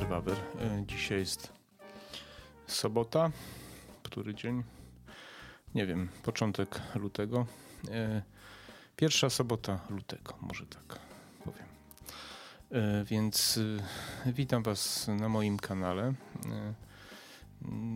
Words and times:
Waber. 0.00 0.36
E, 0.60 0.84
dzisiaj 0.86 1.18
jest 1.18 1.52
sobota. 2.66 3.30
Który 4.02 4.34
dzień? 4.34 4.62
Nie 5.74 5.86
wiem, 5.86 6.08
początek 6.22 6.80
lutego. 6.94 7.46
E, 7.90 8.22
pierwsza 8.96 9.30
sobota 9.30 9.80
lutego, 9.90 10.34
może 10.40 10.66
tak 10.66 10.98
powiem. 11.44 11.66
E, 12.70 13.04
więc 13.04 13.60
witam 14.26 14.62
Was 14.62 15.08
na 15.08 15.28
moim 15.28 15.58
kanale. 15.58 16.14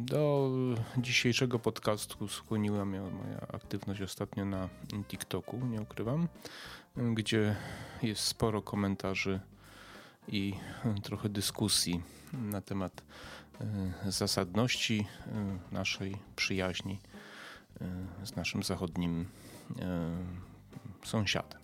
Do 0.04 0.50
dzisiejszego 0.98 1.58
podcastu 1.58 2.28
skłoniła 2.28 2.84
mnie 2.84 3.00
moja 3.00 3.40
aktywność 3.40 4.02
ostatnio 4.02 4.44
na 4.44 4.68
TikToku, 5.08 5.56
nie 5.56 5.80
ukrywam, 5.80 6.28
gdzie 6.96 7.56
jest 8.02 8.22
sporo 8.22 8.62
komentarzy 8.62 9.40
i 10.28 10.54
trochę 11.02 11.28
dyskusji 11.28 12.02
na 12.32 12.60
temat 12.60 13.02
e, 13.60 14.12
zasadności 14.12 15.06
e, 15.26 15.58
naszej 15.72 16.16
przyjaźni 16.36 17.00
e, 17.80 18.26
z 18.26 18.36
naszym 18.36 18.62
zachodnim 18.62 19.26
sąsiadem. 21.04 21.60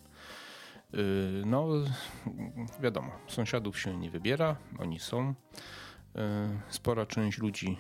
No, 1.47 1.69
wiadomo, 2.81 3.13
sąsiadów 3.29 3.79
się 3.79 3.97
nie 3.97 4.11
wybiera, 4.11 4.57
oni 4.79 4.99
są. 4.99 5.35
Spora 6.69 7.07
część 7.07 7.39
ludzi, 7.39 7.79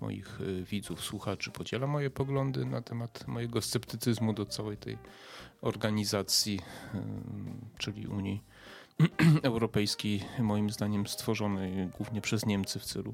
moich 0.00 0.38
widzów, 0.64 1.00
słuchaczy 1.00 1.50
podziela 1.50 1.86
moje 1.86 2.10
poglądy 2.10 2.64
na 2.64 2.82
temat 2.82 3.28
mojego 3.28 3.62
sceptycyzmu 3.62 4.32
do 4.32 4.46
całej 4.46 4.76
tej 4.76 4.98
organizacji, 5.60 6.60
czyli 7.78 8.06
Unii 8.06 8.42
Europejskiej, 9.42 10.24
moim 10.38 10.70
zdaniem 10.70 11.06
stworzonej 11.06 11.88
głównie 11.98 12.20
przez 12.20 12.46
Niemcy 12.46 12.78
w 12.78 12.84
celu 12.84 13.12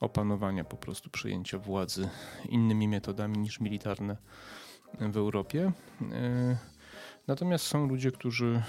opanowania 0.00 0.64
po 0.64 0.76
prostu 0.76 1.10
przejęcia 1.10 1.58
władzy 1.58 2.08
innymi 2.48 2.88
metodami 2.88 3.38
niż 3.38 3.60
militarne 3.60 4.16
w 5.00 5.16
Europie. 5.16 5.72
Natomiast 7.26 7.66
są 7.66 7.88
ludzie, 7.88 8.12
którzy 8.12 8.62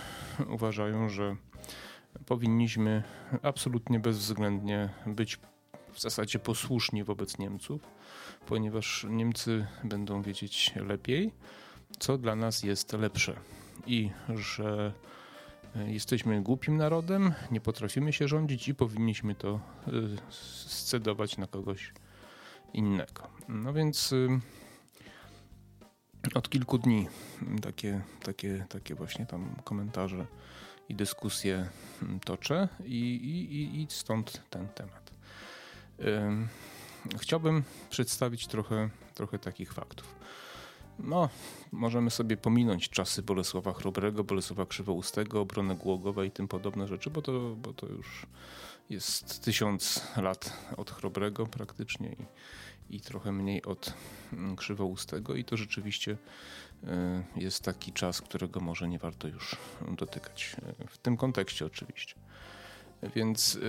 uważają, 0.50 1.09
że 1.09 1.36
powinniśmy 2.26 3.03
absolutnie 3.42 4.00
bezwzględnie 4.00 4.89
być 5.06 5.39
w 5.94 6.02
zasadzie 6.02 6.39
posłuszni 6.39 7.03
wobec 7.03 7.38
Niemców, 7.38 7.81
ponieważ 8.45 9.06
Niemcy 9.09 9.67
będą 9.83 10.22
wiedzieć 10.22 10.73
lepiej, 10.76 11.31
co 12.00 12.17
dla 12.17 12.36
nas 12.36 12.64
jest 12.64 12.94
lepsze 12.94 13.36
i 13.88 14.09
że 14.30 14.94
jesteśmy 15.87 16.41
głupim 16.41 16.77
narodem, 16.77 17.33
nie 17.51 17.61
potrafimy 17.61 18.13
się 18.13 18.27
rządzić 18.27 18.67
i 18.67 18.75
powinniśmy 18.75 19.35
to 19.35 19.59
y, 19.87 19.91
scedować 20.29 21.37
na 21.37 21.47
kogoś 21.47 21.93
innego. 22.73 23.27
No 23.47 23.73
więc 23.73 24.11
y, 24.11 24.27
od 26.33 26.49
kilku 26.49 26.77
dni 26.77 27.07
takie, 27.61 28.01
takie, 28.23 28.65
takie 28.69 28.95
właśnie 28.95 29.25
tam 29.25 29.55
komentarze 29.63 30.25
i 30.89 30.95
dyskusje 30.95 31.69
mm, 32.01 32.19
toczę 32.19 32.67
i, 32.85 33.15
i, 33.15 33.81
i 33.81 33.87
stąd 33.89 34.41
ten 34.49 34.67
temat. 34.67 35.11
Chciałbym 37.17 37.63
przedstawić 37.89 38.47
trochę, 38.47 38.89
trochę 39.14 39.39
takich 39.39 39.73
faktów. 39.73 40.15
No, 41.00 41.30
możemy 41.72 42.11
sobie 42.11 42.38
pominąć 42.38 42.89
czasy 42.89 43.23
Bolesława 43.23 43.73
Chrobrego, 43.73 44.23
Bolesława 44.23 44.66
Krzywoustego, 44.66 45.42
obronę 45.42 45.76
Głogowa 45.76 46.26
i 46.26 46.32
tym 46.32 46.48
podobne 46.48 46.88
rzeczy, 46.88 47.10
bo 47.10 47.22
to, 47.22 47.56
bo 47.56 47.73
to 47.73 47.88
już 47.88 48.26
jest 48.89 49.44
tysiąc 49.44 50.04
lat 50.17 50.58
od 50.78 50.92
Chrobrego 50.92 51.45
praktycznie 51.45 52.16
i, 52.89 52.95
i 52.95 53.02
trochę 53.02 53.32
mniej 53.32 53.64
od 53.64 53.94
mm, 54.33 54.56
Krzywoustego 54.56 55.36
i 55.36 55.44
to 55.44 55.58
rzeczywiście 55.58 56.11
y, 56.83 56.88
jest 57.36 57.64
taki 57.64 57.94
czas, 57.94 58.22
którego 58.22 58.60
może 58.60 58.88
nie 58.88 59.00
warto 59.00 59.27
już 59.27 59.56
dotykać. 59.92 60.56
W 60.89 60.98
tym 60.98 61.17
kontekście 61.17 61.66
oczywiście. 61.66 62.16
Więc... 63.16 63.60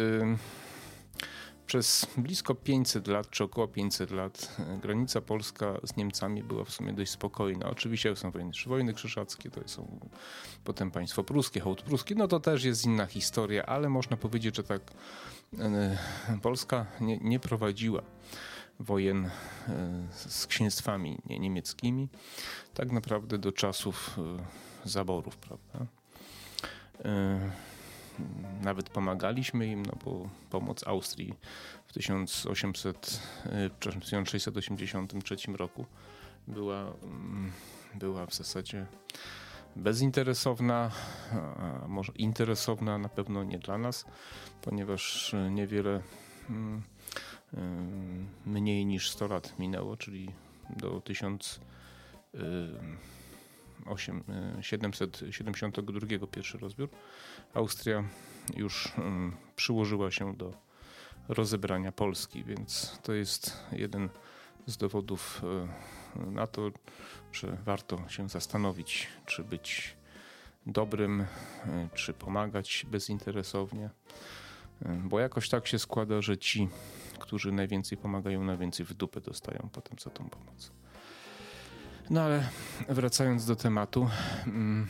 Przez 1.66 2.06
blisko 2.16 2.54
500 2.54 3.08
lat, 3.08 3.30
czy 3.30 3.44
około 3.44 3.68
500 3.68 4.10
lat, 4.10 4.56
e, 4.58 4.78
granica 4.78 5.20
polska 5.20 5.80
z 5.82 5.96
Niemcami 5.96 6.42
była 6.42 6.64
w 6.64 6.70
sumie 6.70 6.92
dość 6.92 7.10
spokojna. 7.10 7.70
Oczywiście 7.70 8.16
są 8.16 8.30
wojny, 8.30 8.52
wojny 8.66 8.94
krzyżackie, 8.94 9.50
to 9.50 9.68
są 9.68 10.00
potem 10.64 10.90
państwo 10.90 11.24
pruskie, 11.24 11.60
hołd 11.60 11.82
pruski, 11.82 12.16
no 12.16 12.28
to 12.28 12.40
też 12.40 12.64
jest 12.64 12.84
inna 12.84 13.06
historia, 13.06 13.66
ale 13.66 13.88
można 13.88 14.16
powiedzieć, 14.16 14.56
że 14.56 14.62
tak 14.62 14.82
e, 15.58 15.98
Polska 16.42 16.86
nie, 17.00 17.18
nie 17.18 17.40
prowadziła 17.40 18.02
wojen 18.80 19.26
e, 19.26 19.30
z 20.10 20.46
księstwami 20.46 21.18
niemieckimi, 21.26 22.08
tak 22.74 22.92
naprawdę 22.92 23.38
do 23.38 23.52
czasów 23.52 24.16
zaborów, 24.84 25.36
prawda? 25.36 25.86
Nawet 28.62 28.90
pomagaliśmy 28.90 29.66
im, 29.66 29.86
no 29.86 29.92
bo 30.04 30.28
pomoc 30.50 30.86
Austrii 30.86 31.34
w 31.86 31.92
1800, 31.92 33.20
e, 33.46 33.70
przepraszam, 33.80 34.00
1683 34.00 35.56
roku 35.56 35.86
była, 36.48 36.92
mm, 37.02 37.52
była 37.94 38.26
w 38.26 38.34
zasadzie 38.34 38.86
bezinteresowna, 39.76 40.90
a 41.32 41.88
może 41.88 42.12
interesowna 42.16 42.98
na 42.98 43.08
pewno 43.08 43.44
nie 43.44 43.58
dla 43.58 43.78
nas, 43.78 44.04
ponieważ 44.62 45.34
niewiele 45.50 46.02
mm, 46.50 46.82
e, 47.54 47.60
mniej 48.46 48.86
niż 48.86 49.10
100 49.10 49.26
lat 49.26 49.58
minęło, 49.58 49.96
czyli 49.96 50.30
do 50.70 51.00
1000 51.00 51.60
8, 53.86 54.24
772 54.60 56.06
e, 56.14 56.26
pierwszy 56.26 56.58
rozbiór. 56.58 56.88
Austria 57.54 58.04
już 58.56 58.92
mm, 58.98 59.36
przyłożyła 59.56 60.10
się 60.10 60.36
do 60.36 60.52
rozebrania 61.28 61.92
Polski, 61.92 62.44
więc 62.44 62.98
to 63.02 63.12
jest 63.12 63.66
jeden 63.72 64.08
z 64.66 64.76
dowodów 64.76 65.42
e, 66.16 66.30
na 66.30 66.46
to, 66.46 66.70
że 67.32 67.58
warto 67.64 68.08
się 68.08 68.28
zastanowić, 68.28 69.08
czy 69.26 69.44
być 69.44 69.96
dobrym, 70.66 71.20
e, 71.20 71.26
czy 71.94 72.12
pomagać 72.12 72.86
bezinteresownie. 72.90 73.90
Bo 75.04 75.20
jakoś 75.20 75.48
tak 75.48 75.66
się 75.66 75.78
składa, 75.78 76.22
że 76.22 76.38
ci, 76.38 76.68
którzy 77.18 77.52
najwięcej 77.52 77.98
pomagają, 77.98 78.44
najwięcej 78.44 78.86
w 78.86 78.94
dupę 78.94 79.20
dostają 79.20 79.68
potem 79.72 79.98
za 79.98 80.10
tą 80.10 80.30
pomoc. 80.30 80.72
No 82.10 82.20
ale 82.20 82.48
wracając 82.88 83.46
do 83.46 83.56
tematu, 83.56 84.08
mm, 84.46 84.88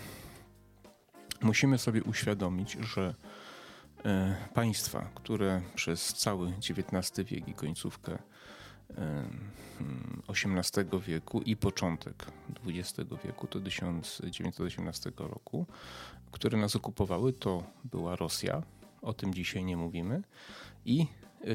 musimy 1.43 1.79
sobie 1.79 2.03
uświadomić, 2.03 2.73
że 2.73 3.15
e, 4.05 4.37
państwa, 4.55 5.11
które 5.15 5.63
przez 5.75 6.15
cały 6.15 6.53
XIX 6.71 7.29
wiek 7.31 7.49
i 7.49 7.55
końcówkę 7.55 8.19
XVIII 10.29 10.89
e, 10.93 11.01
wieku 11.01 11.43
i 11.43 11.57
początek 11.57 12.27
XX 12.67 13.11
wieku, 13.25 13.47
to 13.47 13.61
1918 13.61 15.13
roku, 15.19 15.67
które 16.31 16.59
nas 16.59 16.77
okupowały, 16.77 17.33
to 17.33 17.63
była 17.85 18.17
Rosja, 18.17 18.63
o 19.03 19.13
tym 19.13 19.35
dzisiaj 19.35 19.65
nie 19.65 19.77
mówimy, 19.77 20.23
i 20.85 21.01
e, 21.01 21.47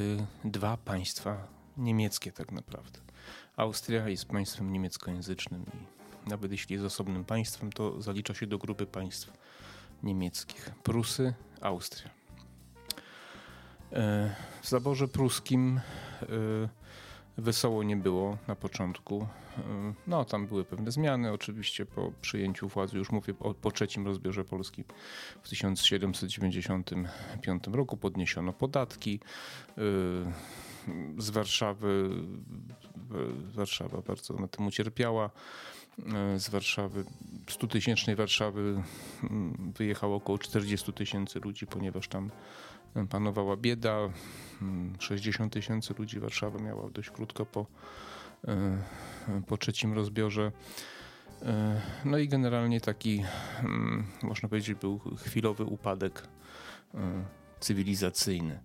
dwa 0.49 0.77
państwa 0.77 1.47
niemieckie 1.77 2.31
tak 2.31 2.51
naprawdę. 2.51 3.10
Austria 3.55 4.09
jest 4.09 4.25
państwem 4.25 4.73
niemieckojęzycznym 4.73 5.65
i 5.73 6.01
nawet 6.29 6.51
jeśli 6.51 6.73
jest 6.73 6.85
osobnym 6.85 7.25
państwem, 7.25 7.71
to 7.71 8.01
zalicza 8.01 8.33
się 8.33 8.47
do 8.47 8.57
grupy 8.57 8.85
państw 8.85 9.33
niemieckich. 10.03 10.71
Prusy, 10.83 11.33
Austria. 11.61 12.09
E, 13.93 14.35
w 14.61 14.69
zaborze 14.69 15.07
pruskim 15.07 15.79
e, 16.21 16.25
wesoło 17.37 17.83
nie 17.83 17.95
było 17.95 18.37
na 18.47 18.55
początku. 18.55 19.27
E, 19.57 19.93
no, 20.07 20.25
tam 20.25 20.47
były 20.47 20.65
pewne 20.65 20.91
zmiany. 20.91 21.31
Oczywiście 21.31 21.85
po 21.85 22.11
przyjęciu 22.21 22.67
władzy, 22.67 22.97
już 22.97 23.11
mówię 23.11 23.33
o, 23.39 23.53
po 23.53 23.71
trzecim 23.71 24.05
rozbiorze 24.05 24.43
Polski 24.43 24.83
w 25.41 25.49
1795 25.49 27.63
roku 27.67 27.97
podniesiono 27.97 28.53
podatki 28.53 29.19
z 31.17 31.29
Warszawy. 31.29 32.09
Warszawa 33.53 34.01
bardzo 34.01 34.33
na 34.33 34.47
tym 34.47 34.67
ucierpiała. 34.67 35.29
Z 36.37 36.49
Warszawy, 36.49 37.03
100-tysięcznej 37.47 38.15
Warszawy 38.15 38.83
mm, 39.23 39.73
wyjechało 39.77 40.15
około 40.15 40.37
40 40.37 40.93
tysięcy 40.93 41.39
ludzi, 41.39 41.67
ponieważ 41.67 42.07
tam 42.07 42.31
panowała 43.09 43.57
bieda. 43.57 43.97
60 44.99 45.39
mm, 45.39 45.49
tysięcy 45.49 45.93
ludzi 45.97 46.19
Warszawa 46.19 46.59
miała 46.59 46.89
dość 46.89 47.09
krótko 47.09 47.45
po, 47.45 47.65
e, 48.47 48.81
po 49.47 49.57
trzecim 49.57 49.93
rozbiorze. 49.93 50.51
E, 51.41 51.81
no 52.05 52.17
i 52.17 52.27
generalnie 52.27 52.81
taki, 52.81 53.23
mm, 53.59 54.05
można 54.23 54.49
powiedzieć, 54.49 54.79
był 54.79 54.99
chwilowy 55.17 55.63
upadek 55.63 56.23
e, 56.93 57.25
cywilizacyjny. 57.59 58.59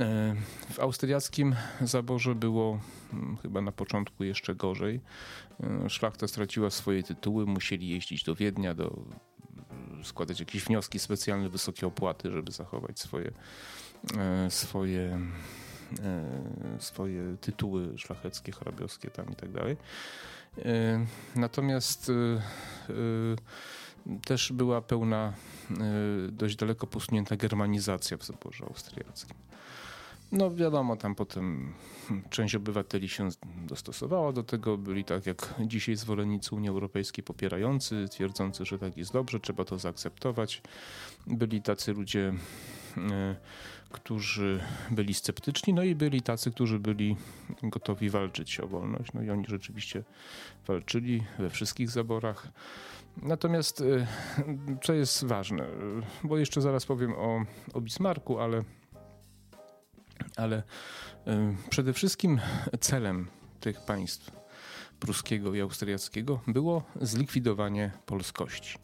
E, 0.00 0.34
w 0.70 0.80
austriackim 0.80 1.54
zaborze 1.80 2.34
było 2.34 2.80
mm, 3.12 3.36
chyba 3.36 3.60
na 3.60 3.72
początku 3.72 4.24
jeszcze 4.24 4.54
gorzej. 4.54 5.00
E, 5.84 5.90
szlachta 5.90 6.28
straciła 6.28 6.70
swoje 6.70 7.02
tytuły, 7.02 7.46
musieli 7.46 7.88
jeździć 7.88 8.24
do 8.24 8.34
Wiednia, 8.34 8.74
do, 8.74 9.02
składać 10.02 10.40
jakieś 10.40 10.64
wnioski 10.64 10.98
specjalne, 10.98 11.48
wysokie 11.48 11.86
opłaty, 11.86 12.30
żeby 12.30 12.52
zachować 12.52 13.00
swoje, 13.00 13.32
e, 14.18 14.50
swoje, 14.50 15.20
swoje 16.78 17.36
tytuły 17.40 17.98
szlacheckie, 17.98 18.52
hrabiowskie 18.52 19.10
tam 19.10 19.32
i 19.32 19.36
tak 19.36 19.52
dalej. 19.52 19.76
Natomiast 21.36 22.12
też 24.24 24.52
była 24.52 24.82
pełna, 24.82 25.32
dość 26.28 26.56
daleko 26.56 26.86
posunięta 26.86 27.36
germanizacja 27.36 28.16
w 28.16 28.24
zaborze 28.24 28.64
austriackim. 28.64 29.36
No 30.32 30.54
wiadomo, 30.54 30.96
tam 30.96 31.14
potem 31.14 31.74
część 32.30 32.54
obywateli 32.54 33.08
się 33.08 33.28
dostosowała 33.66 34.32
do 34.32 34.42
tego. 34.42 34.78
Byli 34.78 35.04
tak 35.04 35.26
jak 35.26 35.54
dzisiaj 35.60 35.96
zwolennicy 35.96 36.54
Unii 36.54 36.68
Europejskiej 36.68 37.24
popierający, 37.24 38.08
twierdzący, 38.10 38.64
że 38.64 38.78
tak 38.78 38.96
jest 38.96 39.12
dobrze, 39.12 39.40
trzeba 39.40 39.64
to 39.64 39.78
zaakceptować. 39.78 40.62
Byli 41.26 41.62
tacy 41.62 41.92
ludzie, 41.92 42.32
e, 42.96 43.36
którzy 43.90 44.60
byli 44.90 45.14
sceptyczni, 45.14 45.74
no 45.74 45.82
i 45.82 45.94
byli 45.94 46.22
tacy, 46.22 46.50
którzy 46.50 46.78
byli 46.78 47.16
gotowi 47.62 48.10
walczyć 48.10 48.60
o 48.60 48.66
wolność. 48.66 49.12
No 49.12 49.22
i 49.22 49.30
oni 49.30 49.44
rzeczywiście 49.48 50.02
walczyli 50.66 51.22
we 51.38 51.50
wszystkich 51.50 51.90
zaborach. 51.90 52.48
Natomiast 53.22 53.80
e, 53.80 54.06
co 54.82 54.92
jest 54.92 55.24
ważne, 55.24 55.66
bo 56.24 56.38
jeszcze 56.38 56.60
zaraz 56.60 56.86
powiem 56.86 57.12
o, 57.12 57.44
o 57.72 57.80
Bismarcku, 57.80 58.38
ale 58.38 58.64
ale 60.36 60.62
przede 61.70 61.92
wszystkim 61.92 62.40
celem 62.80 63.28
tych 63.60 63.80
państw 63.80 64.30
pruskiego 65.00 65.54
i 65.54 65.60
austriackiego 65.60 66.40
było 66.46 66.82
zlikwidowanie 67.00 67.90
polskości. 68.06 68.78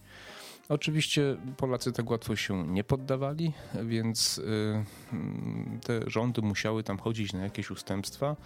Oczywiście 0.71 1.37
Polacy 1.57 1.93
tak 1.93 2.11
łatwo 2.11 2.37
się 2.37 2.67
nie 2.67 2.85
poddawali, 2.85 3.53
więc 3.85 4.39
y, 4.39 4.85
te 5.85 6.11
rządy 6.11 6.43
musiały 6.43 6.83
tam 6.83 6.99
chodzić 6.99 7.33
na 7.33 7.41
jakieś 7.41 7.71
ustępstwa, 7.71 8.37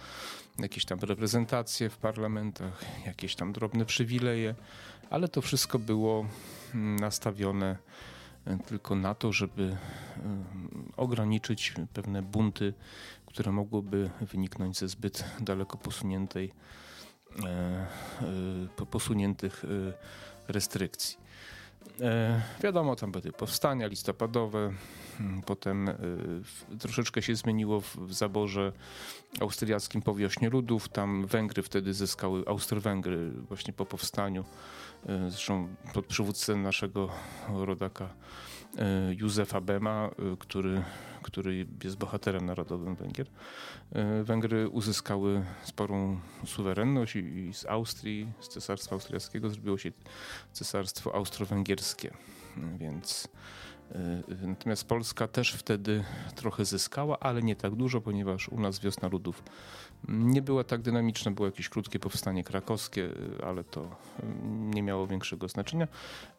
jakieś 0.59 0.85
tam 0.85 0.99
reprezentacje 0.99 1.89
w 1.89 1.97
parlamentach, 1.97 2.85
jakieś 3.05 3.35
tam 3.35 3.53
drobne 3.53 3.85
przywileje, 3.85 4.55
ale 5.09 5.27
to 5.27 5.41
wszystko 5.41 5.79
było 5.79 6.25
nastawione 6.73 7.77
tylko 8.67 8.95
na 8.95 9.15
to, 9.15 9.31
żeby 9.33 9.63
e, 9.63 9.77
ograniczyć 10.97 11.73
pewne 11.93 12.21
bunty, 12.21 12.73
które 13.25 13.51
mogłyby 13.51 14.09
wyniknąć 14.21 14.77
ze 14.77 14.87
zbyt 14.87 15.25
daleko 15.39 15.77
posuniętej, 15.77 16.53
e, 17.45 17.47
e, 18.81 18.85
posuniętych 18.85 19.65
restrykcji. 20.47 21.24
Wiadomo, 22.63 22.95
tam 22.95 23.11
były 23.11 23.31
powstania 23.31 23.87
listopadowe, 23.87 24.73
potem 25.45 25.89
troszeczkę 26.79 27.21
się 27.21 27.35
zmieniło 27.35 27.81
w 27.81 28.13
zaborze 28.13 28.71
austriackim 29.39 30.01
po 30.01 30.15
wiośnie 30.15 30.49
ludów. 30.49 30.89
Tam 30.89 31.25
Węgry 31.25 31.63
wtedy 31.63 31.93
zyskały, 31.93 32.43
Austro-Węgry 32.47 33.31
właśnie 33.31 33.73
po 33.73 33.85
powstaniu 33.85 34.45
E, 35.05 35.31
zresztą 35.31 35.67
pod 35.93 36.05
przywódcą 36.05 36.57
naszego 36.57 37.09
rodaka 37.49 38.05
e, 38.05 38.09
Józefa 39.17 39.61
Bema, 39.61 40.09
e, 40.33 40.37
który, 40.39 40.83
który 41.21 41.67
jest 41.83 41.97
bohaterem 41.97 42.45
narodowym 42.45 42.95
Węgier. 42.95 43.27
Węgry 44.23 44.69
uzyskały 44.69 45.45
sporą 45.63 46.19
suwerenność 46.45 47.15
i 47.15 47.53
z 47.53 47.65
Austrii, 47.65 48.27
z 48.39 48.47
cesarstwa 48.47 48.95
austriackiego 48.95 49.49
zrobiło 49.49 49.77
się 49.77 49.91
cesarstwo 50.51 51.15
austro-węgierskie. 51.15 52.11
Więc 52.77 53.27
natomiast 54.41 54.87
Polska 54.87 55.27
też 55.27 55.53
wtedy 55.53 56.03
trochę 56.35 56.65
zyskała, 56.65 57.19
ale 57.19 57.41
nie 57.41 57.55
tak 57.55 57.75
dużo, 57.75 58.01
ponieważ 58.01 58.49
u 58.49 58.59
nas 58.59 58.79
wiosna 58.79 59.07
ludów 59.07 59.43
nie 60.07 60.41
była 60.41 60.63
tak 60.63 60.81
dynamiczna. 60.81 61.31
Było 61.31 61.47
jakieś 61.47 61.69
krótkie 61.69 61.99
powstanie 61.99 62.43
krakowskie, 62.43 63.03
y, 63.03 63.45
ale 63.45 63.63
to 63.63 63.81
y, 63.83 64.23
nie 64.47 64.83
miało 64.83 65.07
większego 65.07 65.47
znaczenia. 65.47 65.87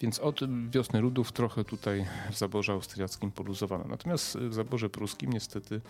Więc 0.01 0.19
od 0.19 0.41
wiosny 0.71 1.01
ludów 1.01 1.33
trochę 1.33 1.65
tutaj 1.65 2.07
w 2.31 2.39
zaborze 2.39 2.73
austriackim 2.73 3.33
poluzowano. 3.33 3.85
Natomiast 3.89 4.39
w 4.39 4.55
zaborze 4.55 4.91
pruskim 4.91 5.33
niestety 5.33 5.81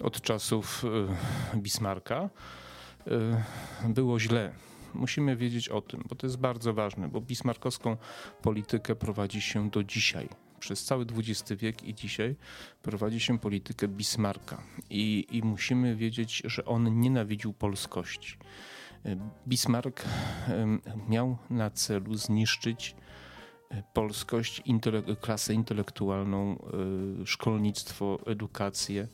od 0.00 0.20
czasów 0.20 0.84
Bismarcka 1.56 2.30
było 3.88 4.20
źle 4.20 4.52
musimy 4.94 5.36
wiedzieć 5.36 5.68
o 5.68 5.80
tym, 5.80 6.04
bo 6.08 6.14
to 6.14 6.26
jest 6.26 6.38
bardzo 6.38 6.74
ważne, 6.74 7.08
bo 7.08 7.20
bismarckowską 7.20 7.96
politykę 8.42 8.94
prowadzi 8.94 9.40
się 9.40 9.70
do 9.70 9.84
dzisiaj 9.84 10.28
przez 10.62 10.84
cały 10.84 11.06
XX 11.16 11.52
wiek 11.60 11.82
i 11.82 11.94
dzisiaj 11.94 12.36
prowadzi 12.82 13.20
się 13.20 13.38
politykę 13.38 13.88
Bismarcka. 13.88 14.62
I, 14.90 15.26
i 15.30 15.42
musimy 15.42 15.96
wiedzieć, 15.96 16.42
że 16.44 16.64
on 16.64 17.00
nienawidził 17.00 17.52
polskości. 17.52 18.36
Bismarck 19.48 20.04
miał 21.08 21.36
na 21.50 21.70
celu 21.70 22.14
zniszczyć 22.14 22.96
e, 23.70 23.82
polskość, 23.92 24.62
klasę 25.20 25.54
intelektualną, 25.54 26.58
e, 27.22 27.26
szkolnictwo, 27.26 28.18
edukację. 28.26 29.08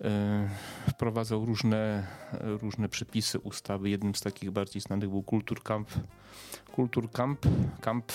E, 0.00 0.48
wprowadzał 0.90 1.44
różne, 1.44 2.06
różne 2.40 2.88
przepisy, 2.88 3.38
ustawy. 3.38 3.90
Jednym 3.90 4.14
z 4.14 4.20
takich 4.20 4.50
bardziej 4.50 4.82
znanych 4.82 5.08
był 5.08 5.22
Kulturkampf. 5.22 5.98
Kulturkamp, 6.72 7.46
Kamp, 7.80 8.12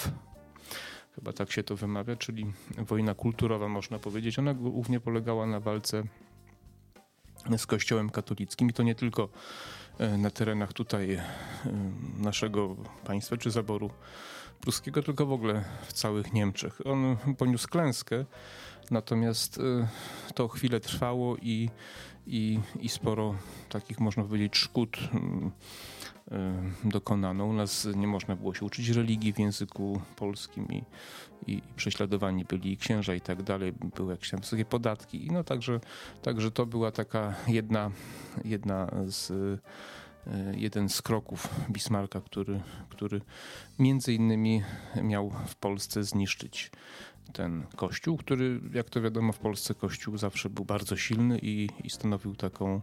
chyba 1.17 1.33
tak 1.33 1.51
się 1.51 1.63
to 1.63 1.75
wymawia, 1.75 2.15
czyli 2.15 2.45
wojna 2.77 3.13
kulturowa 3.13 3.67
można 3.67 3.99
powiedzieć. 3.99 4.39
Ona 4.39 4.53
głównie 4.53 4.99
polegała 4.99 5.47
na 5.47 5.59
walce 5.59 6.03
z 7.57 7.65
Kościołem 7.65 8.09
katolickim 8.09 8.69
i 8.69 8.73
to 8.73 8.83
nie 8.83 8.95
tylko 8.95 9.29
e, 9.97 10.17
na 10.17 10.29
terenach 10.29 10.73
tutaj 10.73 11.13
e, 11.13 11.23
naszego 12.17 12.75
państwa 13.05 13.37
czy 13.37 13.51
zaboru 13.51 13.89
pruskiego, 14.61 15.03
tylko 15.03 15.25
w 15.25 15.31
ogóle 15.31 15.63
w 15.87 15.93
całych 15.93 16.33
Niemczech. 16.33 16.81
On 16.85 17.17
poniósł 17.37 17.67
klęskę, 17.67 18.25
natomiast 18.91 19.57
e, 19.57 19.87
to 20.33 20.47
chwilę 20.47 20.79
trwało 20.79 21.37
i, 21.37 21.69
i, 22.27 22.59
i 22.79 22.89
sporo 22.89 23.35
takich, 23.69 23.99
można 23.99 24.23
powiedzieć, 24.23 24.57
szkód 24.57 24.97
dokonano. 26.83 27.45
U 27.45 27.53
nas 27.53 27.87
nie 27.95 28.07
można 28.07 28.35
było 28.35 28.53
się 28.53 28.65
uczyć 28.65 28.89
religii 28.89 29.33
w 29.33 29.39
języku 29.39 30.01
polskim 30.15 30.67
i, 30.67 30.83
i 31.47 31.61
prześladowani 31.75 32.45
byli 32.45 32.77
księża 32.77 33.15
i 33.15 33.21
tak 33.21 33.43
dalej. 33.43 33.73
Były 33.95 34.11
jakieś 34.11 34.29
tam 34.29 34.39
wysokie 34.39 34.65
podatki. 34.65 35.29
No 35.31 35.43
także, 35.43 35.79
także 36.21 36.51
to 36.51 36.65
była 36.65 36.91
taka 36.91 37.35
jedna, 37.47 37.91
jedna 38.45 38.91
z 39.05 39.29
y, 39.29 39.59
jeden 40.55 40.89
z 40.89 41.01
kroków 41.01 41.49
Bismarcka, 41.69 42.21
który, 42.21 42.61
który 42.89 43.21
między 43.79 44.13
innymi 44.13 44.63
miał 45.03 45.29
w 45.47 45.55
Polsce 45.55 46.03
zniszczyć 46.03 46.71
ten 47.33 47.63
kościół, 47.75 48.17
który 48.17 48.61
jak 48.73 48.89
to 48.89 49.01
wiadomo 49.01 49.33
w 49.33 49.39
Polsce 49.39 49.73
kościół 49.75 50.17
zawsze 50.17 50.49
był 50.49 50.65
bardzo 50.65 50.95
silny 50.95 51.39
i, 51.39 51.69
i 51.83 51.89
stanowił 51.89 52.35
taką 52.35 52.81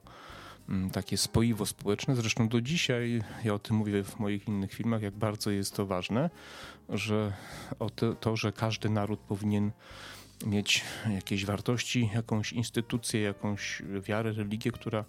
takie 0.92 1.16
spoiwo 1.16 1.66
społeczne. 1.66 2.16
Zresztą 2.16 2.49
do 2.49 2.61
dzisiaj, 2.61 3.23
ja 3.44 3.54
o 3.54 3.59
tym 3.59 3.76
mówię 3.76 4.04
w 4.04 4.18
moich 4.18 4.49
innych 4.49 4.73
filmach, 4.73 5.02
jak 5.02 5.14
bardzo 5.14 5.50
jest 5.50 5.76
to 5.76 5.87
ważne, 5.87 6.30
że 6.88 7.33
to, 7.97 8.14
to 8.14 8.37
że 8.37 8.52
każdy 8.52 8.90
naród 8.90 9.21
powinien 9.21 9.71
mieć 10.47 10.85
jakieś 11.11 11.44
wartości, 11.44 12.11
jakąś 12.14 12.52
instytucję, 12.52 13.21
jakąś 13.21 13.83
wiarę, 14.02 14.33
religię, 14.33 14.73
która 14.73 15.04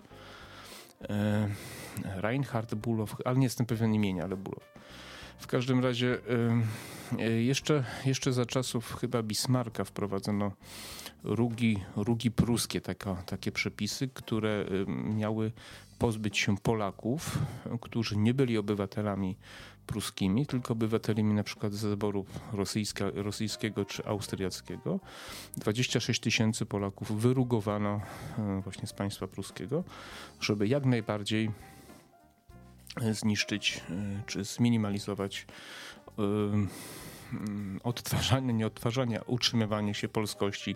E, 1.09 1.49
Reinhard 2.03 2.75
Bulow, 2.75 3.15
ale 3.25 3.37
nie 3.37 3.43
jestem 3.43 3.65
pewien 3.65 3.93
imienia, 3.93 4.23
ale 4.23 4.37
Bulow. 4.37 4.73
W 5.43 5.47
każdym 5.47 5.83
razie 5.83 6.17
e, 7.19 7.31
jeszcze, 7.31 7.83
jeszcze 8.05 8.33
za 8.33 8.45
czasów 8.45 8.95
chyba 9.01 9.23
Bismarcka 9.23 9.83
wprowadzono 9.83 10.51
rugi, 11.23 11.79
rugi 11.95 12.31
pruskie, 12.31 12.81
taka, 12.81 13.15
takie 13.15 13.51
przepisy, 13.51 14.07
które 14.07 14.65
miały 14.87 15.51
pozbyć 15.99 16.37
się 16.37 16.57
Polaków, 16.57 17.37
którzy 17.81 18.17
nie 18.17 18.33
byli 18.33 18.57
obywatelami 18.57 19.37
pruskimi, 19.87 20.45
tylko 20.45 20.73
obywatelami 20.73 21.33
na 21.33 21.43
przykład 21.43 21.73
z 21.73 21.79
zaboru 21.79 22.25
rosyjska, 22.53 23.05
rosyjskiego 23.13 23.85
czy 23.85 24.05
austriackiego. 24.05 24.99
26 25.57 26.21
tysięcy 26.21 26.65
Polaków 26.65 27.21
wyrugowano 27.21 28.01
e, 28.37 28.61
właśnie 28.63 28.87
z 28.87 28.93
państwa 28.93 29.27
pruskiego, 29.27 29.83
żeby 30.39 30.67
jak 30.67 30.85
najbardziej 30.85 31.51
zniszczyć 33.11 33.81
e, 33.89 34.23
czy 34.25 34.43
zminimalizować 34.43 35.45
odtwarzanie, 37.83 38.53
nieodtwarzanie, 38.53 39.23
utrzymywanie 39.23 39.93
się 39.93 40.07
polskości 40.07 40.75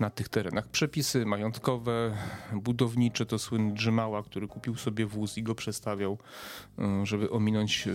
na 0.00 0.10
tych 0.10 0.28
terenach. 0.28 0.68
Przepisy 0.68 1.26
majątkowe, 1.26 2.16
budownicze 2.52 3.26
to 3.26 3.38
słynny 3.38 3.74
Drzymała, 3.74 4.22
który 4.22 4.48
kupił 4.48 4.76
sobie 4.76 5.06
wóz 5.06 5.38
i 5.38 5.42
go 5.42 5.54
przestawiał, 5.54 6.18
żeby 7.02 7.30
ominąć 7.30 7.88